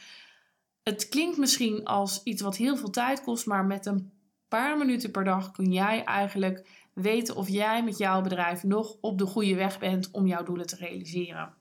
Het 0.84 1.10
klinkt 1.10 1.38
misschien 1.38 1.84
als 1.84 2.24
iets 2.24 2.42
wat 2.42 2.56
heel 2.56 2.78
veel 2.78 2.90
tijd 2.90 3.24
kost, 3.24 3.46
maar 3.46 3.66
met 3.66 3.86
een 3.86 4.12
paar 4.48 4.78
minuten 4.78 5.12
per 5.12 5.24
dag 5.24 5.52
kun 5.52 5.72
jij 5.72 6.04
eigenlijk 6.04 6.68
weten 6.94 7.36
of 7.36 7.50
jij 7.50 7.84
met 7.84 7.98
jouw 7.98 8.22
bedrijf 8.22 8.64
nog 8.64 8.98
op 9.02 9.18
de 9.18 9.26
goede 9.26 9.56
weg 9.56 9.80
bent 9.80 10.12
om 10.12 10.28
jouw 10.28 10.44
doelen 10.44 10.68
te 10.68 10.76
realiseren. 10.76 11.54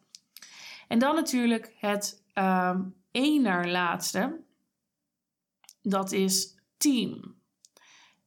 En 0.89 0.99
dan 0.99 1.15
natuurlijk 1.15 1.75
het 1.79 2.23
één 3.11 3.43
naar 3.43 3.69
laatste. 3.69 4.43
Dat 5.87 6.13
is 6.13 6.55
team. 6.77 7.35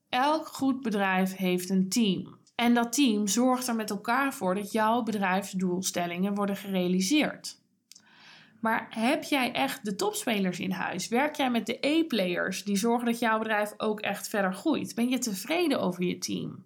Elk 0.10 0.48
goed 0.48 0.82
bedrijf 0.82 1.36
heeft 1.36 1.70
een 1.70 1.89
team. 1.89 2.38
En 2.56 2.74
dat 2.74 2.93
team 2.93 3.28
zorgt 3.28 3.67
er 3.67 3.76
met 3.76 3.89
elkaar 3.89 4.34
voor 4.34 4.56
dat 4.56 4.72
jouw 4.72 5.04
bedrijfsdoelstellingen 5.04 6.36
worden 6.36 6.56
gerealiseerd. 6.56 7.62
Maar 8.62 8.88
heb 8.89 9.24
jij 9.24 9.52
echt 9.52 9.86
de 9.86 9.96
topspelers 9.96 10.60
in 10.60 10.72
huis? 10.72 11.08
Werk 11.08 11.36
jij 11.36 11.52
met 11.52 11.65
de 11.65 11.78
E-players 11.80 12.63
die 12.63 12.78
zorgen 12.78 13.06
dat 13.06 13.20
jouw 13.20 13.38
bedrijf 13.38 13.74
ook 13.78 14.00
echt 14.00 14.28
verder 14.28 14.54
groeit? 14.54 14.96
Ben 14.96 15.10
je 15.10 15.17
tevreden 15.17 15.82
over 15.82 16.04
je 16.04 16.17
team? 16.17 16.65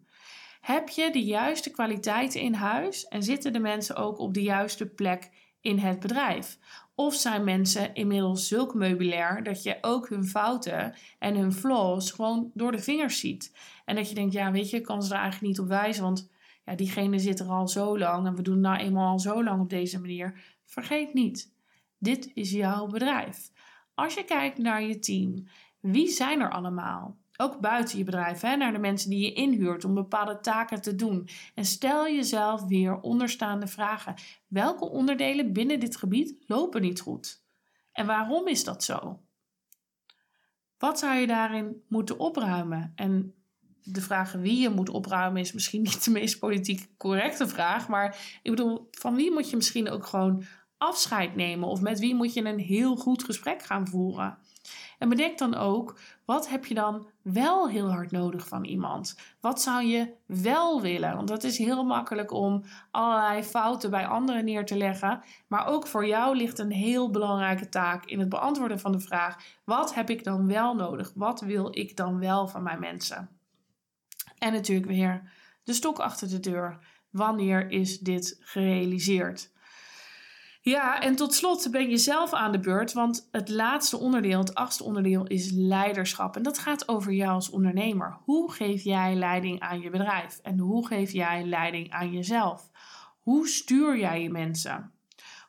Heb 0.61 0.89
je 0.89 1.11
de 1.11 1.23
juiste 1.23 1.71
kwaliteiten 1.71 2.41
in 2.41 2.53
huis 2.53 3.05
en 3.07 3.23
zitten 3.23 3.53
de 3.53 3.59
mensen 3.59 3.95
ook 3.95 4.19
op 4.19 4.33
de 4.33 4.41
juiste 4.41 4.85
plek 4.85 5.29
in 5.61 5.77
het 5.77 5.99
bedrijf? 5.99 6.57
Of 7.01 7.15
zijn 7.15 7.43
mensen 7.43 7.93
inmiddels 7.93 8.47
zulk 8.47 8.73
meubilair 8.73 9.43
dat 9.43 9.63
je 9.63 9.77
ook 9.81 10.09
hun 10.09 10.25
fouten 10.25 10.93
en 11.19 11.35
hun 11.35 11.53
flaws 11.53 12.11
gewoon 12.11 12.51
door 12.53 12.71
de 12.71 12.79
vingers 12.79 13.19
ziet? 13.19 13.55
En 13.85 13.95
dat 13.95 14.09
je 14.09 14.15
denkt, 14.15 14.33
ja, 14.33 14.51
weet 14.51 14.69
je, 14.69 14.77
ik 14.77 14.83
kan 14.83 15.03
ze 15.03 15.13
er 15.13 15.19
eigenlijk 15.19 15.47
niet 15.47 15.59
op 15.59 15.67
wijzen, 15.67 16.03
want 16.03 16.29
ja, 16.65 16.75
diegene 16.75 17.19
zit 17.19 17.39
er 17.39 17.47
al 17.47 17.67
zo 17.67 17.97
lang 17.97 18.27
en 18.27 18.35
we 18.35 18.41
doen 18.41 18.59
nou 18.59 18.77
eenmaal 18.77 19.11
al 19.11 19.19
zo 19.19 19.43
lang 19.43 19.61
op 19.61 19.69
deze 19.69 19.99
manier. 19.99 20.57
Vergeet 20.65 21.13
niet, 21.13 21.53
dit 21.97 22.31
is 22.33 22.51
jouw 22.51 22.87
bedrijf. 22.87 23.51
Als 23.93 24.13
je 24.13 24.23
kijkt 24.23 24.57
naar 24.57 24.83
je 24.83 24.99
team, 24.99 25.47
wie 25.79 26.07
zijn 26.07 26.41
er 26.41 26.51
allemaal? 26.51 27.17
Ook 27.41 27.59
buiten 27.59 27.97
je 27.97 28.03
bedrijf, 28.03 28.41
hè, 28.41 28.55
naar 28.55 28.71
de 28.71 28.79
mensen 28.79 29.09
die 29.09 29.25
je 29.25 29.33
inhuurt 29.33 29.85
om 29.85 29.93
bepaalde 29.93 30.39
taken 30.39 30.81
te 30.81 30.95
doen. 30.95 31.27
En 31.55 31.65
stel 31.65 32.07
jezelf 32.07 32.65
weer 32.65 32.99
onderstaande 32.99 33.67
vragen. 33.67 34.15
Welke 34.47 34.89
onderdelen 34.89 35.53
binnen 35.53 35.79
dit 35.79 35.97
gebied 35.97 36.35
lopen 36.47 36.81
niet 36.81 36.99
goed? 36.99 37.43
En 37.91 38.05
waarom 38.05 38.47
is 38.47 38.63
dat 38.63 38.83
zo? 38.83 39.19
Wat 40.77 40.99
zou 40.99 41.15
je 41.15 41.27
daarin 41.27 41.83
moeten 41.87 42.19
opruimen? 42.19 42.91
En 42.95 43.33
de 43.83 44.01
vraag 44.01 44.31
wie 44.31 44.59
je 44.59 44.69
moet 44.69 44.89
opruimen 44.89 45.41
is 45.41 45.53
misschien 45.53 45.81
niet 45.81 46.03
de 46.03 46.11
meest 46.11 46.39
politiek 46.39 46.89
correcte 46.97 47.47
vraag. 47.47 47.87
Maar 47.87 48.39
ik 48.43 48.51
bedoel, 48.51 48.87
van 48.91 49.15
wie 49.15 49.31
moet 49.31 49.49
je 49.49 49.55
misschien 49.55 49.89
ook 49.89 50.05
gewoon 50.05 50.43
afscheid 50.77 51.35
nemen? 51.35 51.67
Of 51.67 51.81
met 51.81 51.99
wie 51.99 52.15
moet 52.15 52.33
je 52.33 52.45
een 52.45 52.59
heel 52.59 52.95
goed 52.95 53.23
gesprek 53.23 53.63
gaan 53.63 53.87
voeren? 53.87 54.37
En 54.99 55.09
bedenk 55.09 55.37
dan 55.37 55.55
ook, 55.55 55.99
wat 56.25 56.49
heb 56.49 56.65
je 56.65 56.73
dan 56.73 57.07
wel 57.21 57.69
heel 57.69 57.91
hard 57.91 58.11
nodig 58.11 58.47
van 58.47 58.65
iemand? 58.65 59.17
Wat 59.39 59.61
zou 59.61 59.83
je 59.83 60.13
wel 60.25 60.81
willen? 60.81 61.15
Want 61.15 61.27
dat 61.27 61.43
is 61.43 61.57
heel 61.57 61.83
makkelijk 61.83 62.31
om 62.31 62.63
allerlei 62.91 63.43
fouten 63.43 63.89
bij 63.89 64.07
anderen 64.07 64.45
neer 64.45 64.65
te 64.65 64.77
leggen. 64.77 65.23
Maar 65.47 65.67
ook 65.67 65.87
voor 65.87 66.07
jou 66.07 66.35
ligt 66.35 66.59
een 66.59 66.71
heel 66.71 67.09
belangrijke 67.11 67.69
taak 67.69 68.05
in 68.05 68.19
het 68.19 68.29
beantwoorden 68.29 68.79
van 68.79 68.91
de 68.91 68.99
vraag: 68.99 69.37
wat 69.63 69.93
heb 69.93 70.09
ik 70.09 70.23
dan 70.23 70.47
wel 70.47 70.75
nodig? 70.75 71.11
Wat 71.15 71.41
wil 71.41 71.77
ik 71.77 71.97
dan 71.97 72.19
wel 72.19 72.47
van 72.47 72.63
mijn 72.63 72.79
mensen? 72.79 73.29
En 74.37 74.53
natuurlijk 74.53 74.87
weer 74.87 75.31
de 75.63 75.73
stok 75.73 75.99
achter 75.99 76.29
de 76.29 76.39
deur. 76.39 76.77
Wanneer 77.09 77.71
is 77.71 77.99
dit 77.99 78.37
gerealiseerd? 78.39 79.51
Ja, 80.63 81.01
en 81.01 81.15
tot 81.15 81.33
slot 81.33 81.71
ben 81.71 81.89
je 81.89 81.97
zelf 81.97 82.33
aan 82.33 82.51
de 82.51 82.59
beurt, 82.59 82.93
want 82.93 83.27
het 83.31 83.49
laatste 83.49 83.97
onderdeel, 83.97 84.39
het 84.39 84.55
achtste 84.55 84.83
onderdeel, 84.83 85.27
is 85.27 85.51
leiderschap. 85.51 86.35
En 86.35 86.43
dat 86.43 86.57
gaat 86.57 86.87
over 86.87 87.13
jou 87.13 87.31
als 87.31 87.49
ondernemer. 87.49 88.17
Hoe 88.23 88.51
geef 88.51 88.83
jij 88.83 89.15
leiding 89.15 89.59
aan 89.59 89.81
je 89.81 89.89
bedrijf? 89.89 90.39
En 90.43 90.57
hoe 90.59 90.87
geef 90.87 91.11
jij 91.11 91.43
leiding 91.45 91.91
aan 91.91 92.11
jezelf? 92.11 92.69
Hoe 93.19 93.47
stuur 93.47 93.97
jij 93.97 94.21
je 94.21 94.29
mensen? 94.29 94.91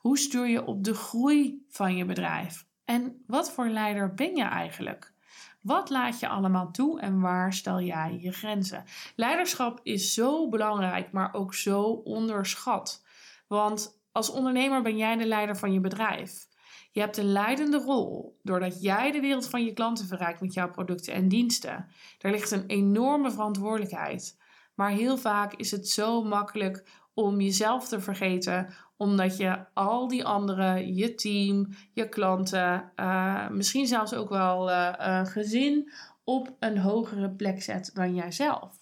Hoe 0.01 0.18
stuur 0.18 0.46
je 0.48 0.64
op 0.64 0.85
de 0.85 0.94
groei 0.94 1.64
van 1.68 1.96
je 1.96 2.05
bedrijf? 2.05 2.66
En 2.85 3.22
wat 3.27 3.53
voor 3.53 3.68
leider 3.68 4.14
ben 4.14 4.37
je 4.37 4.44
eigenlijk? 4.44 5.12
Wat 5.61 5.90
laat 5.90 6.20
je 6.20 6.29
allemaal 6.29 6.70
toe 6.70 7.01
en 7.01 7.20
waar 7.20 7.53
stel 7.53 7.81
jij 7.81 8.18
je 8.20 8.33
grenzen? 8.33 8.85
Leiderschap 9.16 9.81
is 9.83 10.14
zo 10.14 10.48
belangrijk, 10.48 11.12
maar 11.12 11.35
ook 11.35 11.55
zo 11.55 11.83
onderschat. 12.05 13.05
Want 13.46 14.01
als 14.12 14.31
ondernemer 14.31 14.83
ben 14.83 14.96
jij 14.96 15.16
de 15.16 15.27
leider 15.27 15.57
van 15.57 15.72
je 15.72 15.81
bedrijf. 15.81 16.51
Je 16.90 17.01
hebt 17.01 17.16
een 17.16 17.33
leidende 17.33 17.79
rol 17.79 18.38
doordat 18.42 18.83
jij 18.83 19.11
de 19.11 19.20
wereld 19.20 19.48
van 19.48 19.64
je 19.64 19.72
klanten 19.72 20.07
verrijkt 20.07 20.40
met 20.40 20.55
jouw 20.55 20.70
producten 20.70 21.14
en 21.14 21.29
diensten. 21.29 21.87
Daar 22.18 22.33
ligt 22.33 22.51
een 22.51 22.66
enorme 22.66 23.31
verantwoordelijkheid. 23.31 24.40
Maar 24.75 24.90
heel 24.90 25.18
vaak 25.18 25.55
is 25.55 25.70
het 25.70 25.88
zo 25.88 26.22
makkelijk 26.22 26.85
om 27.14 27.40
jezelf 27.40 27.88
te 27.88 28.01
vergeten, 28.01 28.75
omdat 28.96 29.37
je 29.37 29.64
al 29.75 30.09
die 30.09 30.25
anderen, 30.25 30.94
je 30.94 31.14
team, 31.14 31.68
je 31.92 32.09
klanten, 32.09 32.92
uh, 32.96 33.48
misschien 33.48 33.87
zelfs 33.87 34.14
ook 34.14 34.29
wel 34.29 34.70
uh, 34.70 35.25
gezin, 35.27 35.92
op 36.25 36.57
een 36.59 36.79
hogere 36.79 37.31
plek 37.31 37.62
zet 37.62 37.90
dan 37.94 38.14
jijzelf. 38.14 38.82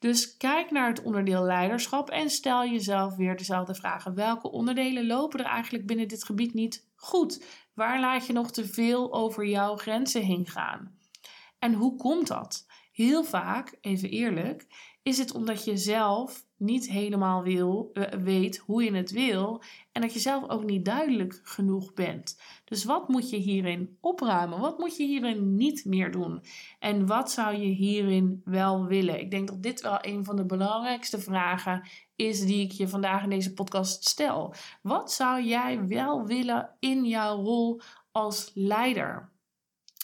Dus 0.00 0.36
kijk 0.36 0.70
naar 0.70 0.88
het 0.88 1.02
onderdeel 1.02 1.42
leiderschap 1.42 2.10
en 2.10 2.30
stel 2.30 2.64
jezelf 2.64 3.16
weer 3.16 3.36
dezelfde 3.36 3.74
vragen. 3.74 4.14
Welke 4.14 4.50
onderdelen 4.50 5.06
lopen 5.06 5.38
er 5.40 5.46
eigenlijk 5.46 5.86
binnen 5.86 6.08
dit 6.08 6.24
gebied 6.24 6.54
niet 6.54 6.88
goed? 6.94 7.44
Waar 7.74 8.00
laat 8.00 8.26
je 8.26 8.32
nog 8.32 8.50
te 8.50 8.66
veel 8.66 9.12
over 9.12 9.46
jouw 9.46 9.76
grenzen 9.76 10.22
heen 10.22 10.46
gaan? 10.46 10.98
En 11.58 11.74
hoe 11.74 11.96
komt 11.96 12.26
dat? 12.26 12.66
Heel 12.92 13.24
vaak, 13.24 13.78
even 13.80 14.10
eerlijk, 14.10 14.66
is 15.02 15.18
het 15.18 15.34
omdat 15.34 15.64
je 15.64 15.76
zelf 15.76 16.48
niet 16.56 16.88
helemaal 16.88 17.42
wil, 17.42 17.90
uh, 17.92 18.04
weet 18.04 18.56
hoe 18.56 18.84
je 18.84 18.92
het 18.92 19.10
wil 19.10 19.62
en 19.92 20.00
dat 20.02 20.12
je 20.12 20.18
zelf 20.18 20.48
ook 20.48 20.64
niet 20.64 20.84
duidelijk 20.84 21.40
genoeg 21.42 21.92
bent. 21.92 22.40
Dus 22.64 22.84
wat 22.84 23.08
moet 23.08 23.30
je 23.30 23.36
hierin 23.36 23.96
opruimen? 24.00 24.60
Wat 24.60 24.78
moet 24.78 24.96
je 24.96 25.04
hierin 25.04 25.54
niet 25.54 25.84
meer 25.84 26.10
doen? 26.10 26.44
En 26.78 27.06
wat 27.06 27.30
zou 27.30 27.56
je 27.56 27.68
hierin 27.68 28.42
wel 28.44 28.86
willen? 28.86 29.20
Ik 29.20 29.30
denk 29.30 29.48
dat 29.48 29.62
dit 29.62 29.80
wel 29.80 29.98
een 30.00 30.24
van 30.24 30.36
de 30.36 30.46
belangrijkste 30.46 31.18
vragen 31.18 31.88
is 32.16 32.40
die 32.40 32.64
ik 32.64 32.72
je 32.72 32.88
vandaag 32.88 33.22
in 33.22 33.30
deze 33.30 33.52
podcast 33.52 34.08
stel. 34.08 34.54
Wat 34.82 35.12
zou 35.12 35.42
jij 35.42 35.86
wel 35.86 36.26
willen 36.26 36.76
in 36.78 37.04
jouw 37.04 37.42
rol 37.42 37.80
als 38.12 38.50
leider? 38.54 39.29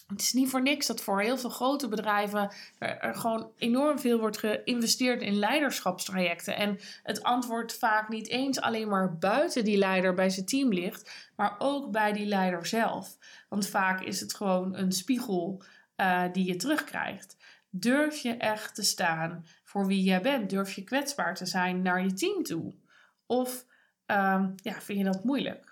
Het 0.07 0.21
is 0.21 0.33
niet 0.33 0.51
voor 0.51 0.62
niks 0.62 0.87
dat 0.87 1.01
voor 1.01 1.21
heel 1.21 1.38
veel 1.38 1.51
grote 1.51 1.88
bedrijven 1.88 2.55
er, 2.79 3.14
gewoon 3.14 3.53
enorm 3.57 3.99
veel 3.99 4.19
wordt 4.19 4.38
geïnvesteerd 4.38 5.23
in 5.23 5.38
leiderschapstrajecten. 5.38 6.57
En 6.57 6.79
het 7.03 7.23
antwoord 7.23 7.73
vaak 7.73 8.09
niet 8.09 8.29
eens 8.29 8.61
alleen 8.61 8.88
maar 8.88 9.19
buiten 9.19 9.64
die 9.64 9.79
leider 9.79 10.14
bij 10.14 10.31
zijn 10.31 10.47
team 10.47 10.73
ligt, 10.73 11.31
maar 11.37 11.55
ook 11.59 11.90
bij 11.90 12.12
die 12.12 12.27
leider 12.27 12.66
zelf. 12.66 13.16
Want 13.49 13.69
vaak 13.69 14.01
is 14.01 14.21
het 14.21 14.35
gewoon 14.35 14.77
een 14.77 14.92
spiegel 14.92 15.62
uh, 15.97 16.23
die 16.33 16.45
je 16.45 16.57
terugkrijgt. 16.57 17.37
Durf 17.71 18.16
je 18.16 18.37
echt 18.37 18.75
te 18.75 18.83
staan 18.83 19.47
voor 19.64 19.87
wie 19.87 20.03
jij 20.03 20.21
bent? 20.21 20.51
Durf 20.51 20.73
je 20.73 20.85
kwetsbaar 20.85 21.35
te 21.35 21.47
zijn 21.47 21.83
naar 21.83 22.05
je 22.05 22.12
team 22.12 22.42
toe? 22.42 22.75
Of 23.27 23.66
um, 24.07 24.55
ja, 24.57 24.81
vind 24.81 24.99
je 24.99 25.05
dat 25.05 25.25
moeilijk? 25.25 25.65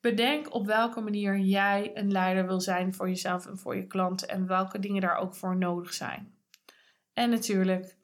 Bedenk 0.00 0.54
op 0.54 0.66
welke 0.66 1.00
manier 1.00 1.38
jij 1.38 1.90
een 1.94 2.12
leider 2.12 2.46
wil 2.46 2.60
zijn 2.60 2.94
voor 2.94 3.08
jezelf 3.08 3.46
en 3.46 3.58
voor 3.58 3.76
je 3.76 3.86
klanten 3.86 4.28
en 4.28 4.46
welke 4.46 4.78
dingen 4.78 5.00
daar 5.00 5.16
ook 5.16 5.34
voor 5.34 5.56
nodig 5.56 5.92
zijn. 5.92 6.34
En 7.12 7.30
natuurlijk, 7.30 7.96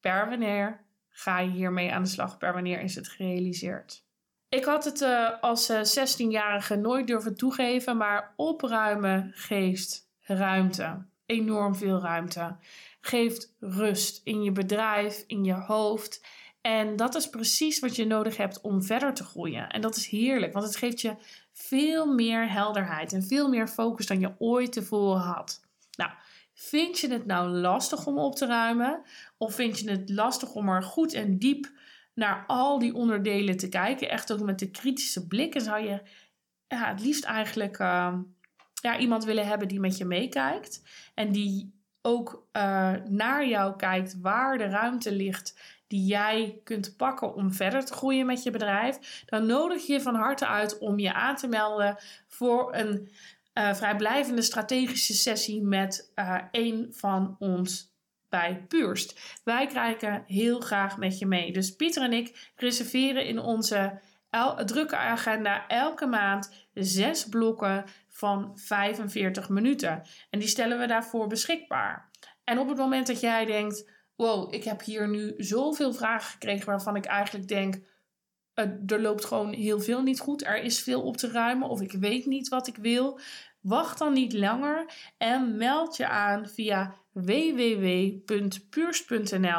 per 0.00 0.28
wanneer 0.28 0.84
ga 1.08 1.38
je 1.38 1.50
hiermee 1.50 1.92
aan 1.92 2.02
de 2.02 2.08
slag? 2.08 2.38
Per 2.38 2.52
wanneer 2.52 2.80
is 2.80 2.94
het 2.94 3.08
gerealiseerd? 3.08 4.04
Ik 4.48 4.64
had 4.64 4.84
het 4.84 5.00
uh, 5.00 5.40
als 5.40 5.70
uh, 5.70 5.80
eh, 5.80 6.08
16-jarige 6.08 6.76
nooit 6.76 7.06
durven 7.06 7.36
toegeven, 7.36 7.96
maar 7.96 8.32
opruimen 8.36 9.30
geeft 9.34 10.08
ruimte. 10.20 11.04
Enorm 11.26 11.74
veel 11.74 12.00
ruimte. 12.00 12.56
Geeft 13.00 13.54
rust 13.60 14.20
in 14.24 14.42
je 14.42 14.52
bedrijf, 14.52 15.24
in 15.26 15.44
je 15.44 15.54
hoofd. 15.54 16.26
En 16.62 16.96
dat 16.96 17.14
is 17.14 17.30
precies 17.30 17.78
wat 17.78 17.96
je 17.96 18.06
nodig 18.06 18.36
hebt 18.36 18.60
om 18.60 18.82
verder 18.82 19.14
te 19.14 19.24
groeien. 19.24 19.68
En 19.68 19.80
dat 19.80 19.96
is 19.96 20.06
heerlijk, 20.06 20.52
want 20.52 20.64
het 20.64 20.76
geeft 20.76 21.00
je 21.00 21.16
veel 21.52 22.06
meer 22.06 22.50
helderheid 22.50 23.12
en 23.12 23.22
veel 23.22 23.48
meer 23.48 23.68
focus 23.68 24.06
dan 24.06 24.20
je 24.20 24.34
ooit 24.38 24.72
tevoren 24.72 25.20
had. 25.20 25.60
Nou, 25.96 26.10
vind 26.54 26.98
je 26.98 27.08
het 27.08 27.26
nou 27.26 27.48
lastig 27.48 28.06
om 28.06 28.18
op 28.18 28.36
te 28.36 28.46
ruimen? 28.46 29.02
Of 29.38 29.54
vind 29.54 29.78
je 29.78 29.90
het 29.90 30.10
lastig 30.10 30.54
om 30.54 30.68
er 30.68 30.82
goed 30.82 31.12
en 31.12 31.38
diep 31.38 31.70
naar 32.14 32.44
al 32.46 32.78
die 32.78 32.94
onderdelen 32.94 33.56
te 33.56 33.68
kijken? 33.68 34.10
Echt 34.10 34.32
ook 34.32 34.40
met 34.40 34.58
de 34.58 34.70
kritische 34.70 35.26
blik. 35.26 35.54
En 35.54 35.60
zou 35.60 35.82
je 35.82 36.02
ja, 36.68 36.88
het 36.88 37.00
liefst 37.00 37.24
eigenlijk. 37.24 37.78
Uh, 37.78 38.14
ja, 38.82 38.98
iemand 38.98 39.24
willen 39.24 39.46
hebben 39.46 39.68
die 39.68 39.80
met 39.80 39.96
je 39.96 40.04
meekijkt. 40.04 40.82
En 41.14 41.32
die 41.32 41.80
ook 42.02 42.46
uh, 42.52 42.92
naar 43.08 43.46
jou 43.48 43.76
kijkt 43.76 44.20
waar 44.20 44.58
de 44.58 44.66
ruimte 44.66 45.12
ligt 45.12 45.71
die 45.92 46.06
jij 46.06 46.60
kunt 46.64 46.96
pakken 46.96 47.34
om 47.34 47.52
verder 47.52 47.84
te 47.84 47.92
groeien 47.92 48.26
met 48.26 48.42
je 48.42 48.50
bedrijf, 48.50 49.22
dan 49.26 49.46
nodig 49.46 49.86
je 49.86 50.00
van 50.00 50.14
harte 50.14 50.46
uit 50.46 50.78
om 50.78 50.98
je 50.98 51.12
aan 51.12 51.36
te 51.36 51.48
melden 51.48 51.96
voor 52.26 52.74
een 52.74 53.08
uh, 53.54 53.74
vrijblijvende 53.74 54.42
strategische 54.42 55.14
sessie 55.14 55.62
met 55.62 56.12
uh, 56.14 56.38
een 56.50 56.88
van 56.90 57.36
ons 57.38 57.94
bij 58.28 58.64
Puurst. 58.68 59.40
Wij 59.44 59.66
kijken 59.66 60.24
heel 60.26 60.60
graag 60.60 60.96
met 60.96 61.18
je 61.18 61.26
mee. 61.26 61.52
Dus 61.52 61.76
Pieter 61.76 62.02
en 62.02 62.12
ik 62.12 62.52
reserveren 62.56 63.26
in 63.26 63.38
onze 63.38 64.00
drukke 64.64 64.96
agenda 64.96 65.66
elke 65.68 66.06
maand 66.06 66.68
zes 66.74 67.28
blokken 67.28 67.84
van 68.08 68.52
45 68.54 69.48
minuten. 69.48 70.02
En 70.30 70.38
die 70.38 70.48
stellen 70.48 70.78
we 70.78 70.86
daarvoor 70.86 71.26
beschikbaar. 71.26 72.10
En 72.44 72.58
op 72.58 72.68
het 72.68 72.78
moment 72.78 73.06
dat 73.06 73.20
jij 73.20 73.44
denkt: 73.44 73.90
wow, 74.16 74.54
ik 74.54 74.64
heb 74.64 74.82
hier 74.82 75.08
nu 75.08 75.34
zoveel 75.36 75.92
vragen 75.92 76.30
gekregen 76.30 76.66
waarvan 76.66 76.96
ik 76.96 77.04
eigenlijk 77.04 77.48
denk. 77.48 77.80
er 78.86 79.00
loopt 79.00 79.24
gewoon 79.24 79.52
heel 79.52 79.80
veel 79.80 80.02
niet 80.02 80.20
goed. 80.20 80.44
Er 80.44 80.62
is 80.62 80.82
veel 80.82 81.02
op 81.02 81.16
te 81.16 81.30
ruimen 81.30 81.68
of 81.68 81.80
ik 81.80 81.92
weet 81.92 82.26
niet 82.26 82.48
wat 82.48 82.66
ik 82.66 82.76
wil. 82.76 83.20
Wacht 83.60 83.98
dan 83.98 84.12
niet 84.12 84.32
langer 84.32 84.92
en 85.18 85.56
meld 85.56 85.96
je 85.96 86.08
aan 86.08 86.48
via 86.48 86.94
www.puurs.nl 87.12 88.18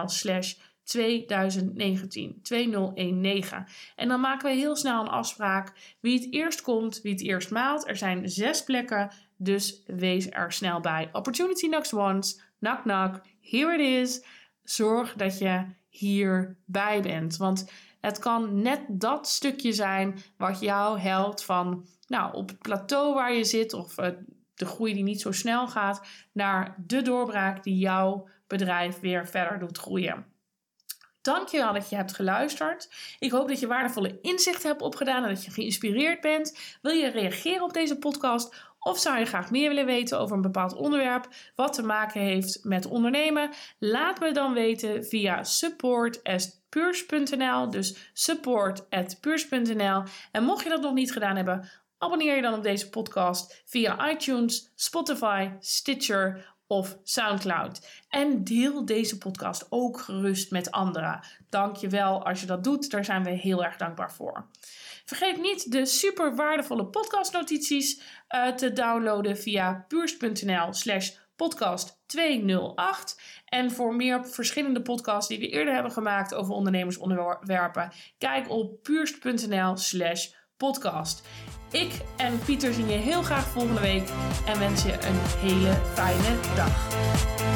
slash 0.10 0.54
2019 0.84 2.40
2019. 2.42 3.66
En 3.96 4.08
dan 4.08 4.20
maken 4.20 4.50
we 4.50 4.56
heel 4.56 4.76
snel 4.76 5.02
een 5.02 5.08
afspraak 5.08 5.74
wie 6.00 6.20
het 6.20 6.34
eerst 6.34 6.62
komt, 6.62 7.02
wie 7.02 7.12
het 7.12 7.22
eerst 7.22 7.52
maalt. 7.52 7.88
Er 7.88 7.96
zijn 7.96 8.30
zes 8.30 8.64
plekken, 8.64 9.12
dus 9.38 9.84
wees 9.86 10.28
er 10.30 10.52
snel 10.52 10.80
bij. 10.80 11.10
Opportunity 11.12 11.68
knocks 11.68 11.94
once, 11.94 12.42
knock 12.60 12.82
knock, 12.82 13.22
here 13.42 13.74
it 13.74 13.80
is. 13.80 14.24
Zorg 14.64 15.14
dat 15.14 15.38
je 15.38 15.66
hierbij 15.90 17.02
bent, 17.02 17.38
want 17.38 17.72
het 18.02 18.20
kan 18.20 18.62
net 18.62 18.82
dat 18.88 19.28
stukje 19.28 19.74
zijn 19.74 20.18
wat 20.38 20.60
jou 20.60 21.00
helpt 21.00 21.44
van 21.44 21.88
nou, 22.08 22.34
op 22.34 22.50
het 22.50 22.60
plateau 22.60 23.14
waar 23.14 23.34
je 23.34 23.44
zit 23.44 23.74
of 23.74 24.00
uh, 24.00 24.08
de 24.54 24.66
groei 24.66 24.94
die 24.94 25.04
niet 25.04 25.22
zo 25.22 25.32
snel 25.32 25.68
gaat, 25.68 26.08
naar 26.32 26.76
de 26.86 27.02
doorbraak 27.02 27.64
die 27.64 27.78
jouw 27.78 28.28
bedrijf 28.48 29.00
weer 29.00 29.28
verder 29.28 29.60
doet 29.60 29.78
groeien. 29.78 30.26
Dankjewel 31.22 31.74
dat 31.74 31.90
je 31.90 31.96
hebt 31.96 32.14
geluisterd. 32.14 32.90
Ik 33.20 33.32
hoop 33.32 33.48
dat 33.48 33.60
je 33.60 33.68
waardevolle 33.68 34.20
inzichten 34.22 34.70
hebt 34.70 34.82
opgedaan 34.82 35.24
en 35.24 35.30
dat 35.30 35.46
je 35.46 35.52
geïnspireerd 35.52 36.22
bent. 36.22 36.58
Wil 36.82 36.92
je 36.92 37.10
reageren 37.10 37.64
op 37.64 37.74
deze 37.74 37.98
podcast? 37.98 38.73
Of 38.84 39.00
zou 39.00 39.20
je 39.20 39.26
graag 39.26 39.52
meer 39.52 39.70
willen 39.70 39.86
weten 39.86 40.20
over 40.20 40.36
een 40.36 40.42
bepaald 40.42 40.76
onderwerp 40.76 41.28
wat 41.56 41.74
te 41.74 41.84
maken 41.84 42.22
heeft 42.22 42.60
met 42.64 42.86
ondernemen? 42.86 43.50
Laat 43.80 44.20
me 44.20 44.32
dan 44.32 44.54
weten 44.54 45.06
via 45.06 45.44
support.puurs.nl. 45.44 47.70
Dus 47.70 48.12
support.puurs.nl. 48.14 50.04
En 50.32 50.44
mocht 50.44 50.64
je 50.64 50.70
dat 50.70 50.82
nog 50.82 50.94
niet 50.94 51.12
gedaan 51.12 51.36
hebben, 51.36 51.70
abonneer 51.98 52.36
je 52.36 52.42
dan 52.42 52.54
op 52.54 52.64
deze 52.64 52.90
podcast 52.90 53.64
via 53.66 54.12
iTunes, 54.12 54.72
Spotify, 54.76 55.50
Stitcher 55.60 56.54
of 56.68 56.98
SoundCloud. 57.04 58.02
En 58.10 58.44
deel 58.44 58.86
deze 58.86 59.18
podcast 59.18 59.66
ook 59.70 60.00
gerust 60.00 60.52
met 60.52 60.72
anderen. 60.72 61.20
Dank 61.50 61.76
je 61.76 61.90
wel 61.90 62.26
als 62.26 62.42
je 62.42 62.46
dat 62.46 62.64
doet. 62.64 62.92
Daar 62.92 63.06
zijn 63.06 63.24
we 63.24 63.30
heel 63.30 63.64
erg 63.64 63.78
dankbaar 63.78 64.14
voor. 64.14 64.48
Vergeet 65.06 65.42
niet 65.42 65.72
de 65.72 65.86
super 65.86 66.36
waardevolle 66.36 66.88
podcastnotities 66.88 68.02
uh, 68.30 68.48
te 68.48 68.74
downloaden 68.74 69.38
via 69.38 69.86
puurs.nl 69.88 70.74
slash 70.74 71.12
podcast 71.36 72.02
208. 72.06 73.22
En 73.46 73.72
voor 73.72 73.96
meer 73.96 74.26
verschillende 74.26 74.82
podcasts 74.82 75.28
die 75.28 75.40
we 75.40 75.50
eerder 75.50 75.74
hebben 75.74 75.92
gemaakt 75.92 76.34
over 76.34 76.54
ondernemersonderwerpen, 76.54 77.92
kijk 78.18 78.50
op 78.50 78.84
puurs.nl 78.84 79.78
slash 79.78 80.28
podcast. 80.58 81.28
Ik 81.72 81.92
en 82.18 82.40
Pieter 82.46 82.74
zien 82.74 82.88
je 82.88 82.98
heel 82.98 83.22
graag 83.22 83.48
volgende 83.48 83.82
week 83.82 84.10
en 84.46 84.60
wens 84.60 84.84
je 84.84 84.94
een 84.94 85.20
hele 85.40 85.74
fijne 85.74 86.56
dag. 86.56 87.53